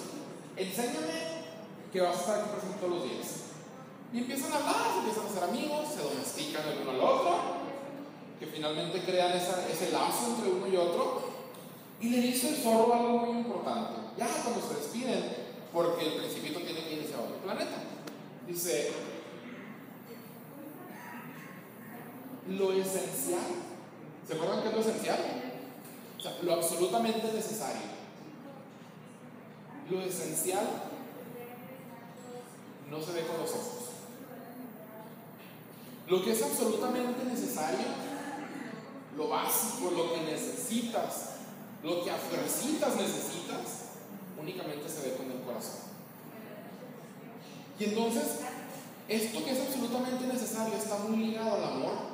enséñame 0.58 1.45
que 1.91 2.02
vas 2.02 2.17
a 2.17 2.19
estar 2.19 2.39
aquí 2.39 2.50
presente 2.52 2.78
todos 2.80 2.93
los 2.95 3.04
días. 3.04 3.28
Y 4.13 4.19
empiezan 4.19 4.52
a 4.52 4.58
hablar, 4.58 4.76
se 4.91 5.00
empiezan 5.00 5.26
a 5.26 5.30
hacer 5.30 5.43
amigos, 5.43 5.88
se 5.95 6.04
domestican 6.04 6.67
el 6.67 6.82
uno 6.82 6.91
al 6.91 7.00
otro, 7.00 7.38
que 8.39 8.47
finalmente 8.47 9.02
crean 9.04 9.32
ese 9.34 9.91
lazo 9.91 10.36
entre 10.36 10.52
uno 10.52 10.67
y 10.67 10.76
otro. 10.76 11.32
Y 12.02 12.10
le 12.10 12.17
dice 12.19 12.50
el 12.50 12.56
zorro 12.56 12.93
algo 12.93 13.17
muy 13.19 13.38
importante. 13.38 13.93
Ya 14.17 14.28
cuando 14.28 14.67
se 14.67 14.76
despiden, 14.76 15.24
porque 15.71 16.06
el 16.06 16.13
principito 16.15 16.60
tiene 16.60 16.84
que 16.84 16.93
irse 16.95 17.13
a 17.13 17.21
otro 17.21 17.38
planeta. 17.38 17.84
Dice, 18.47 18.91
lo 22.50 22.74
esencial, 22.74 23.39
¿se 24.28 24.34
acuerdan 24.34 24.62
qué 24.62 24.70
es 24.70 24.76
lo 24.76 24.82
esencial? 24.82 25.20
O 26.18 26.22
sea, 26.22 26.38
lo 26.44 26.54
absolutamente 26.54 27.34
necesario. 27.34 27.82
Lo 29.90 30.02
esencial 30.02 30.68
no 32.90 33.02
se 33.02 33.12
ve 33.14 33.26
con 33.26 33.40
los 33.40 33.50
ojos. 33.50 33.82
Lo 36.08 36.24
que 36.24 36.32
es 36.32 36.44
absolutamente 36.44 37.24
necesario, 37.24 37.88
lo 39.16 39.30
básico, 39.30 39.92
lo 39.92 40.14
que 40.14 40.22
necesitas, 40.32 41.30
lo 41.84 42.04
que 42.04 42.12
a 42.12 42.18
necesitas, 42.98 43.82
únicamente 44.40 44.90
se 44.90 45.10
ve 45.10 45.16
con 45.16 45.32
el 45.32 45.42
corazón. 45.42 45.82
Y 47.80 47.86
entonces, 47.86 48.42
esto 49.08 49.44
que 49.44 49.52
es 49.52 49.60
absolutamente 49.62 50.28
necesario 50.28 50.76
está 50.76 50.98
muy 51.00 51.18
ligado 51.18 51.56
al 51.56 51.64
amor, 51.64 52.11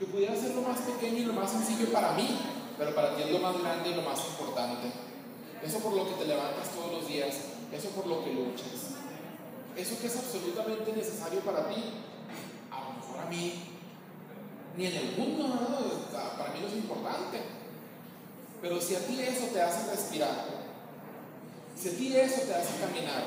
que 0.00 0.06
pudiera 0.06 0.34
ser 0.34 0.56
lo 0.56 0.62
más 0.62 0.80
pequeño 0.80 1.18
y 1.18 1.24
lo 1.26 1.34
más 1.34 1.52
sencillo 1.52 1.92
para 1.92 2.14
mí, 2.14 2.26
pero 2.76 2.92
para 2.94 3.14
ti 3.14 3.22
es 3.22 3.30
lo 3.30 3.38
más 3.38 3.56
grande 3.60 3.90
y 3.90 3.94
lo 3.94 4.02
más 4.02 4.18
importante. 4.18 4.90
Eso 5.62 5.78
por 5.78 5.92
lo 5.92 6.08
que 6.08 6.14
te 6.14 6.26
levantas 6.26 6.70
todos 6.70 6.90
los 6.90 7.06
días, 7.06 7.36
eso 7.70 7.90
por 7.90 8.06
lo 8.08 8.24
que 8.24 8.32
luchas 8.32 8.98
eso 9.76 9.98
que 10.00 10.06
es 10.06 10.16
absolutamente 10.16 10.92
necesario 10.92 11.40
para 11.40 11.68
ti, 11.68 11.82
a 12.70 12.84
lo 12.84 12.92
mejor 12.96 13.20
a 13.20 13.30
mí, 13.30 13.62
ni 14.76 14.86
en 14.86 14.96
el 14.96 15.16
mundo, 15.16 16.06
para 16.12 16.52
mí 16.52 16.60
no 16.60 16.68
es 16.68 16.74
importante. 16.74 17.40
Pero 18.60 18.80
si 18.80 18.94
a 18.94 19.06
ti 19.06 19.20
eso 19.20 19.46
te 19.52 19.62
hace 19.62 19.90
respirar, 19.90 20.44
si 21.76 21.88
a 21.88 21.92
ti 21.92 22.16
eso 22.16 22.42
te 22.42 22.54
hace 22.54 22.78
caminar, 22.78 23.24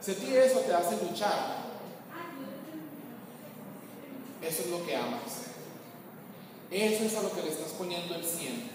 si 0.00 0.12
a 0.12 0.14
ti 0.14 0.36
eso 0.36 0.60
te 0.60 0.74
hace 0.74 1.04
luchar, 1.04 1.66
eso 4.42 4.62
es 4.62 4.70
lo 4.70 4.84
que 4.84 4.96
amas. 4.96 5.45
Eso 6.70 7.04
es 7.04 7.16
a 7.16 7.22
lo 7.22 7.32
que 7.32 7.42
le 7.42 7.50
estás 7.50 7.72
poniendo 7.72 8.14
el 8.14 8.24
100. 8.24 8.70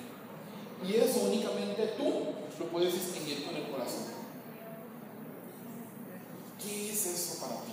Y 0.88 0.96
eso 0.96 1.22
únicamente 1.26 1.94
tú 1.98 2.34
lo 2.60 2.66
puedes 2.68 2.94
distinguir 2.94 3.46
con 3.46 3.56
el 3.56 3.70
corazón. 3.70 4.06
¿Qué 6.62 6.92
es 6.92 7.06
eso 7.06 7.40
para 7.42 7.62
ti? 7.62 7.72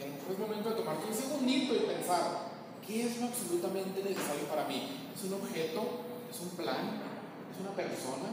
Y 0.00 0.40
momento 0.40 0.70
de 0.70 0.76
tomarte 0.76 1.06
un 1.06 1.14
segundito 1.14 1.74
y 1.74 1.80
pensar, 1.80 2.48
¿qué 2.86 3.06
es 3.06 3.18
lo 3.18 3.26
absolutamente 3.26 4.02
necesario 4.02 4.44
para 4.48 4.66
mí? 4.66 5.10
¿Es 5.14 5.24
un 5.24 5.34
objeto? 5.34 5.80
¿Es 6.30 6.40
un 6.40 6.50
plan? 6.50 7.00
¿Es 7.52 7.60
una 7.60 7.70
persona? 7.76 8.28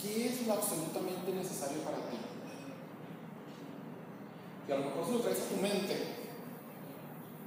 ¿Qué 0.00 0.28
es 0.28 0.46
lo 0.46 0.52
absolutamente 0.52 1.32
necesario 1.32 1.78
para 1.82 1.96
ti? 1.96 2.18
Y 4.68 4.72
a 4.72 4.76
lo 4.76 4.84
mejor 4.84 5.06
si 5.06 5.12
lo 5.12 5.20
traes 5.20 5.40
a 5.40 5.48
tu 5.48 5.56
mente, 5.60 6.15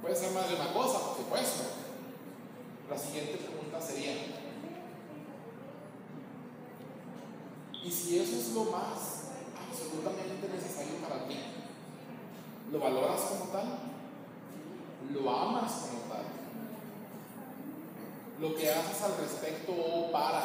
puede 0.02 0.16
ser 0.16 0.32
más 0.32 0.48
de 0.48 0.56
una 0.56 0.72
cosa, 0.72 0.98
por 1.00 1.16
supuesto. 1.16 1.62
La 2.88 2.98
siguiente 2.98 3.38
pregunta 3.38 3.80
sería, 3.80 4.12
¿y 7.82 7.90
si 7.90 8.18
eso 8.18 8.36
es 8.36 8.52
lo 8.52 8.64
más 8.64 9.20
absolutamente 9.70 10.48
necesario 10.48 10.96
para 10.96 11.26
ti. 11.26 11.36
¿Lo 12.72 12.78
valoras 12.78 13.20
como 13.22 13.44
tal? 13.50 13.78
¿Lo 15.12 15.30
amas 15.30 15.72
como 15.72 16.00
tal? 16.12 16.24
¿Lo 18.40 18.54
que 18.54 18.70
haces 18.70 19.02
al 19.02 19.16
respecto 19.18 19.72
o 19.72 20.12
para 20.12 20.44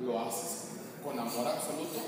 lo 0.00 0.20
haces 0.20 0.68
con 1.04 1.18
amor 1.18 1.46
absoluto? 1.46 2.00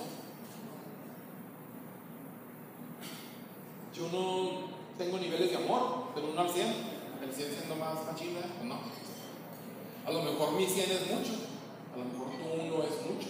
Yo 3.95 4.09
no 4.11 4.82
tengo 5.03 5.19
niveles 5.19 5.51
de 5.51 5.57
amor 5.57 6.15
del 6.15 6.27
1 6.27 6.41
al 6.41 6.49
100, 6.49 6.67
el 7.23 7.33
100 7.33 7.51
siendo 7.51 7.77
más 7.77 8.07
machina 8.07 8.41
o 8.61 8.65
no. 8.65 8.79
A 10.07 10.11
lo 10.13 10.23
mejor 10.23 10.53
mi 10.53 10.67
100 10.67 10.91
es 10.91 11.01
mucho, 11.11 11.33
a 11.93 11.99
lo 11.99 12.05
mejor 12.05 12.31
tu 12.39 12.77
1 12.77 12.83
es 12.85 13.11
mucho. 13.11 13.29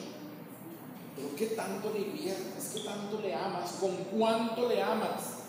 Pero 1.17 1.37
¿qué 1.37 1.47
tanto 1.57 1.91
le 1.93 2.01
inviertes? 2.01 2.73
¿Qué 2.75 2.81
tanto 2.81 3.21
le 3.21 3.35
amas? 3.35 3.73
¿Con 3.81 3.97
cuánto 4.17 4.69
le 4.69 4.83
amas? 4.83 5.49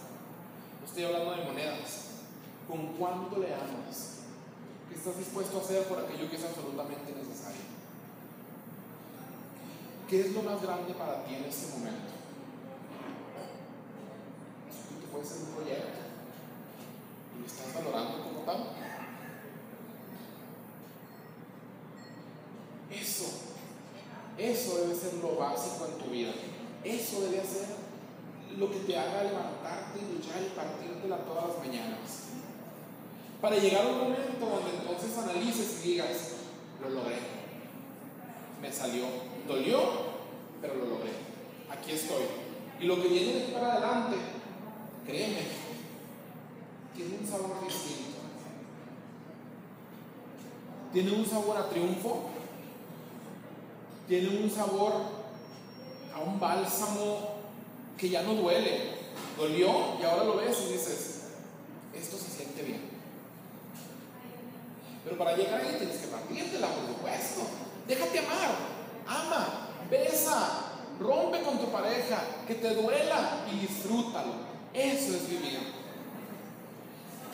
No 0.79 0.88
estoy 0.88 1.03
hablando 1.03 1.31
de 1.31 1.43
monedas. 1.43 2.03
¿Con 2.67 2.88
cuánto 2.97 3.39
le 3.39 3.53
amas? 3.53 4.23
¿Qué 4.89 4.95
estás 4.95 5.17
dispuesto 5.17 5.57
a 5.57 5.62
hacer 5.62 5.83
por 5.88 5.99
aquello 5.99 6.29
que 6.29 6.38
es 6.38 6.43
absolutamente 6.43 7.12
necesario? 7.12 7.63
¿Qué 10.09 10.21
es 10.21 10.31
lo 10.33 10.43
más 10.43 10.62
grande 10.62 10.93
para 10.93 11.23
ti 11.25 11.36
en 11.36 11.43
este 11.45 11.77
momento? 11.77 12.13
Puede 15.12 15.25
ser 15.25 15.38
un 15.41 15.55
proyecto 15.55 16.02
estás 17.45 17.73
valorando 17.73 18.23
como 18.23 18.39
tal. 18.41 18.69
Eso 22.91 23.53
eso 24.38 24.77
debe 24.79 24.95
ser 24.95 25.13
lo 25.15 25.36
básico 25.36 25.86
en 25.86 26.03
tu 26.03 26.12
vida. 26.12 26.32
Eso 26.84 27.21
debe 27.21 27.45
ser 27.45 27.67
lo 28.58 28.69
que 28.71 28.79
te 28.79 28.97
haga 28.97 29.23
levantarte 29.23 29.99
y 29.99 30.15
luchar 30.15 30.41
y 30.41 30.56
partírtela 30.56 31.17
todas 31.17 31.49
las 31.49 31.58
mañanas. 31.60 31.99
Para 33.41 33.58
llegar 33.58 33.86
a 33.86 33.89
un 33.89 33.97
momento 33.97 34.39
donde 34.39 34.77
entonces 34.79 35.17
analices 35.17 35.82
y 35.84 35.89
digas, 35.89 36.32
lo 36.82 36.89
logré. 36.89 37.17
Me 38.62 38.71
salió. 38.71 39.06
Dolió, 39.47 39.79
pero 40.62 40.75
lo 40.75 40.86
logré. 40.86 41.12
Aquí 41.69 41.91
estoy. 41.91 42.23
Y 42.79 42.86
lo 42.86 43.01
que 43.01 43.08
viene 43.08 43.34
de 43.34 43.43
aquí 43.43 43.51
para 43.51 43.73
adelante, 43.73 44.17
créeme, 45.06 45.41
tiene 46.95 47.17
un 47.19 47.27
sabor 47.27 47.65
distinto. 47.65 48.19
Tiene 50.91 51.12
un 51.12 51.25
sabor 51.25 51.58
a 51.58 51.69
triunfo, 51.69 52.29
tiene 54.08 54.43
un 54.43 54.49
sabor 54.49 54.93
a 56.13 56.19
un 56.19 56.39
bálsamo 56.39 57.36
que 57.97 58.10
ya 58.10 58.21
no 58.21 58.36
duele. 58.36 59.01
Dolió 59.38 59.99
y 59.99 60.03
ahora 60.03 60.25
lo 60.25 60.38
ves 60.38 60.58
y 60.67 60.73
dices, 60.73 61.21
esto 61.95 62.17
se 62.17 62.29
siente 62.29 62.62
bien. 62.62 62.82
Pero 65.03 65.17
para 65.17 65.36
llegar 65.36 65.62
ahí 65.62 65.75
tienes 65.77 65.97
que 65.97 66.08
partírtela, 66.08 66.67
por 66.67 66.88
supuesto. 66.88 67.41
Déjate 67.88 68.19
amar, 68.19 68.56
ama, 69.08 69.69
besa, 69.89 70.73
rompe 70.99 71.41
con 71.41 71.58
tu 71.58 71.65
pareja, 71.71 72.23
que 72.47 72.56
te 72.56 72.75
duela 72.75 73.45
y 73.51 73.60
disfrútalo. 73.60 74.34
Eso 74.73 75.15
es 75.15 75.27
vivir. 75.27 75.72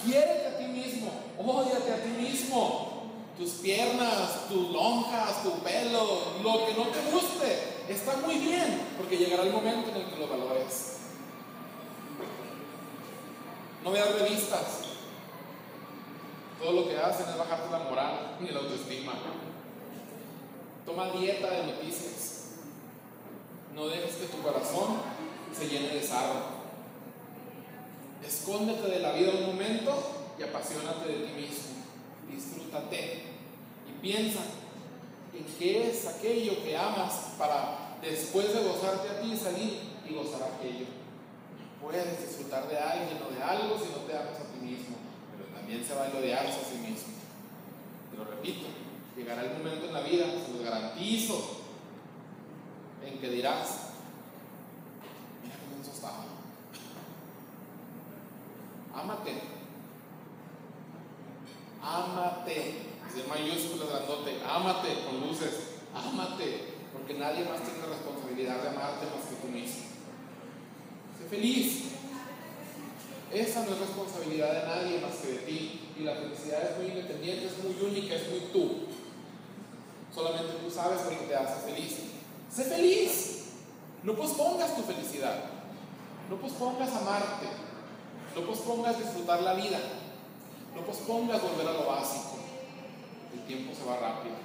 Quiérete 0.03 0.47
a 0.47 0.57
ti 0.57 0.65
mismo, 0.65 1.11
ódiate 1.37 1.91
a 1.91 2.03
ti 2.03 2.09
mismo, 2.09 3.11
tus 3.37 3.51
piernas, 3.53 4.47
tus 4.49 4.69
lonjas, 4.71 5.43
tu 5.43 5.51
pelo, 5.59 6.21
lo 6.43 6.65
que 6.65 6.73
no 6.73 6.87
te 6.87 7.11
guste, 7.11 7.83
está 7.89 8.17
muy 8.17 8.37
bien, 8.37 8.81
porque 8.97 9.17
llegará 9.17 9.43
el 9.43 9.51
momento 9.51 9.89
en 9.89 9.97
el 9.97 10.05
que 10.05 10.19
lo 10.19 10.27
valores. 10.27 10.97
No 13.83 13.91
veas 13.91 14.19
revistas. 14.19 14.83
Todo 16.61 16.73
lo 16.73 16.89
que 16.89 16.97
hacen 16.97 17.29
es 17.29 17.37
bajarte 17.37 17.71
la 17.71 17.79
moral 17.79 18.37
ni 18.41 18.49
la 18.49 18.59
autoestima. 18.59 19.13
Toma 20.85 21.09
dieta 21.11 21.49
de 21.49 21.63
noticias. 21.63 22.55
No 23.73 23.87
dejes 23.87 24.15
que 24.15 24.25
tu 24.25 24.41
corazón 24.41 24.97
se 25.57 25.69
llene 25.69 25.95
de 25.95 26.03
sarro. 26.03 26.58
Escóndete 28.25 28.87
de 28.87 28.99
la 28.99 29.13
vida 29.13 29.31
un 29.31 29.47
momento 29.47 30.33
y 30.37 30.43
apasionate 30.43 31.07
de 31.07 31.27
ti 31.27 31.33
mismo. 31.33 31.79
Disfrútate 32.29 33.23
y 33.87 34.01
piensa 34.01 34.39
en 35.33 35.45
qué 35.57 35.89
es 35.89 36.07
aquello 36.07 36.63
que 36.63 36.77
amas 36.77 37.33
para 37.37 37.97
después 38.01 38.53
de 38.53 38.63
gozarte 38.63 39.09
a 39.09 39.21
ti 39.21 39.35
salir 39.35 39.79
y 40.07 40.13
gozar 40.13 40.43
aquello. 40.43 40.85
Puedes 41.81 42.27
disfrutar 42.27 42.67
de 42.67 42.77
alguien 42.77 43.19
o 43.23 43.33
de 43.33 43.41
algo 43.41 43.77
si 43.77 43.91
no 43.91 44.05
te 44.05 44.17
amas 44.17 44.39
a 44.39 44.51
ti 44.51 44.59
mismo, 44.59 44.95
pero 45.31 45.49
también 45.55 45.83
se 45.83 45.95
vale 45.95 46.17
odiarse 46.17 46.59
a 46.59 46.69
sí 46.69 46.77
mismo. 46.77 47.13
Te 48.11 48.17
lo 48.17 48.25
repito, 48.25 48.67
llegará 49.15 49.43
el 49.43 49.57
momento 49.57 49.87
en 49.87 49.93
la 49.93 50.01
vida, 50.01 50.25
se 50.45 50.53
lo 50.53 50.63
garantizo, 50.63 51.59
en 53.05 53.19
que 53.19 53.29
dirás, 53.29 53.91
mira 55.41 55.55
cómo 55.55 55.81
estaba. 55.81 56.38
Ámate. 59.01 59.33
Ámate. 61.81 62.89
Es 63.07 63.27
mayúsculas 63.27 63.89
grandote. 63.89 64.39
Ámate 64.47 65.03
con 65.05 65.27
luces. 65.27 65.79
Ámate. 65.93 66.79
Porque 66.93 67.13
nadie 67.13 67.45
más 67.45 67.61
tiene 67.63 67.79
la 67.79 67.95
responsabilidad 67.95 68.61
de 68.61 68.69
amarte 68.69 69.05
más 69.05 69.25
que 69.29 69.35
tú 69.41 69.47
mismo. 69.47 69.83
Sé 71.17 71.29
feliz. 71.29 71.83
Esa 73.31 73.65
no 73.65 73.73
es 73.73 73.79
responsabilidad 73.79 74.53
de 74.53 74.67
nadie 74.67 75.01
más 75.01 75.15
que 75.15 75.27
de 75.27 75.37
ti. 75.39 75.81
Y 75.97 76.03
la 76.03 76.15
felicidad 76.15 76.71
es 76.71 76.77
muy 76.77 76.87
independiente, 76.87 77.47
es 77.47 77.63
muy 77.63 77.89
única, 77.89 78.15
es 78.15 78.29
muy 78.29 78.39
tú. 78.51 78.87
Solamente 80.13 80.53
tú 80.63 80.71
sabes 80.71 81.03
lo 81.03 81.09
que 81.09 81.27
te 81.27 81.35
hace 81.35 81.71
feliz. 81.71 81.97
Sé 82.51 82.63
feliz. 82.63 83.45
No 84.03 84.15
pospongas 84.15 84.75
tu 84.75 84.81
felicidad. 84.83 85.43
No 86.29 86.37
pospongas 86.37 86.89
amarte. 86.89 87.68
No 88.35 88.41
pospongas 88.41 88.97
disfrutar 88.97 89.41
la 89.41 89.53
vida. 89.53 89.79
No 90.75 90.81
pospongas 90.81 91.41
volver 91.41 91.67
a 91.67 91.73
lo 91.73 91.87
básico. 91.87 92.37
El 93.33 93.41
tiempo 93.45 93.73
se 93.75 93.85
va 93.85 93.97
rápido. 93.97 94.35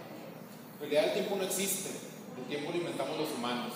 En 0.74 0.80
realidad 0.80 1.04
el 1.04 1.12
tiempo 1.12 1.36
no 1.36 1.44
existe. 1.44 1.90
El 2.38 2.44
tiempo 2.44 2.72
lo 2.72 2.78
inventamos 2.78 3.18
los 3.18 3.30
humanos. 3.32 3.72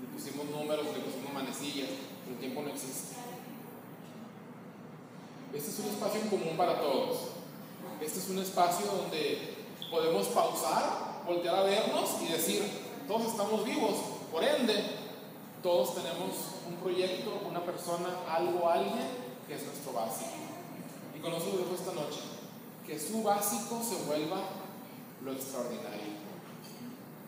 Le 0.00 0.18
pusimos 0.18 0.46
números, 0.46 0.86
le 0.86 1.00
pusimos 1.00 1.32
manecillas, 1.32 1.88
pero 2.24 2.34
el 2.34 2.40
tiempo 2.40 2.62
no 2.62 2.68
existe. 2.68 3.16
Este 5.54 5.70
es 5.70 5.78
un 5.78 5.86
espacio 5.86 6.20
en 6.20 6.28
común 6.28 6.56
para 6.56 6.80
todos. 6.80 7.18
Este 8.00 8.18
es 8.18 8.28
un 8.28 8.38
espacio 8.38 8.86
donde 8.86 9.54
podemos 9.90 10.26
pausar, 10.28 11.22
voltear 11.26 11.54
a 11.54 11.62
vernos 11.62 12.10
y 12.22 12.32
decir, 12.32 12.62
todos 13.06 13.26
estamos 13.26 13.64
vivos, 13.64 13.94
por 14.32 14.42
ende, 14.42 14.74
todos 15.64 15.94
tenemos 15.94 16.60
un 16.68 16.76
proyecto, 16.76 17.40
una 17.48 17.64
persona, 17.64 18.06
algo, 18.28 18.68
alguien 18.68 19.08
que 19.48 19.54
es 19.54 19.64
nuestro 19.64 19.94
básico. 19.94 20.30
Y 21.16 21.20
con 21.20 21.32
eso 21.32 21.46
lo 21.52 21.56
dejo 21.56 21.74
esta 21.74 21.92
noche, 21.92 22.20
que 22.86 23.00
su 23.00 23.22
básico 23.22 23.80
se 23.82 24.04
vuelva 24.04 24.40
lo 25.24 25.32
extraordinario. 25.32 26.20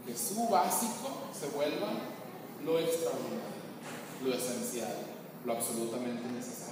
Que 0.04 0.14
su 0.14 0.48
básico 0.48 1.08
se 1.32 1.48
vuelva 1.48 1.88
lo 2.62 2.78
extraordinario, 2.78 3.56
lo 4.22 4.34
esencial, 4.34 4.96
lo 5.46 5.52
absolutamente 5.54 6.28
necesario. 6.28 6.65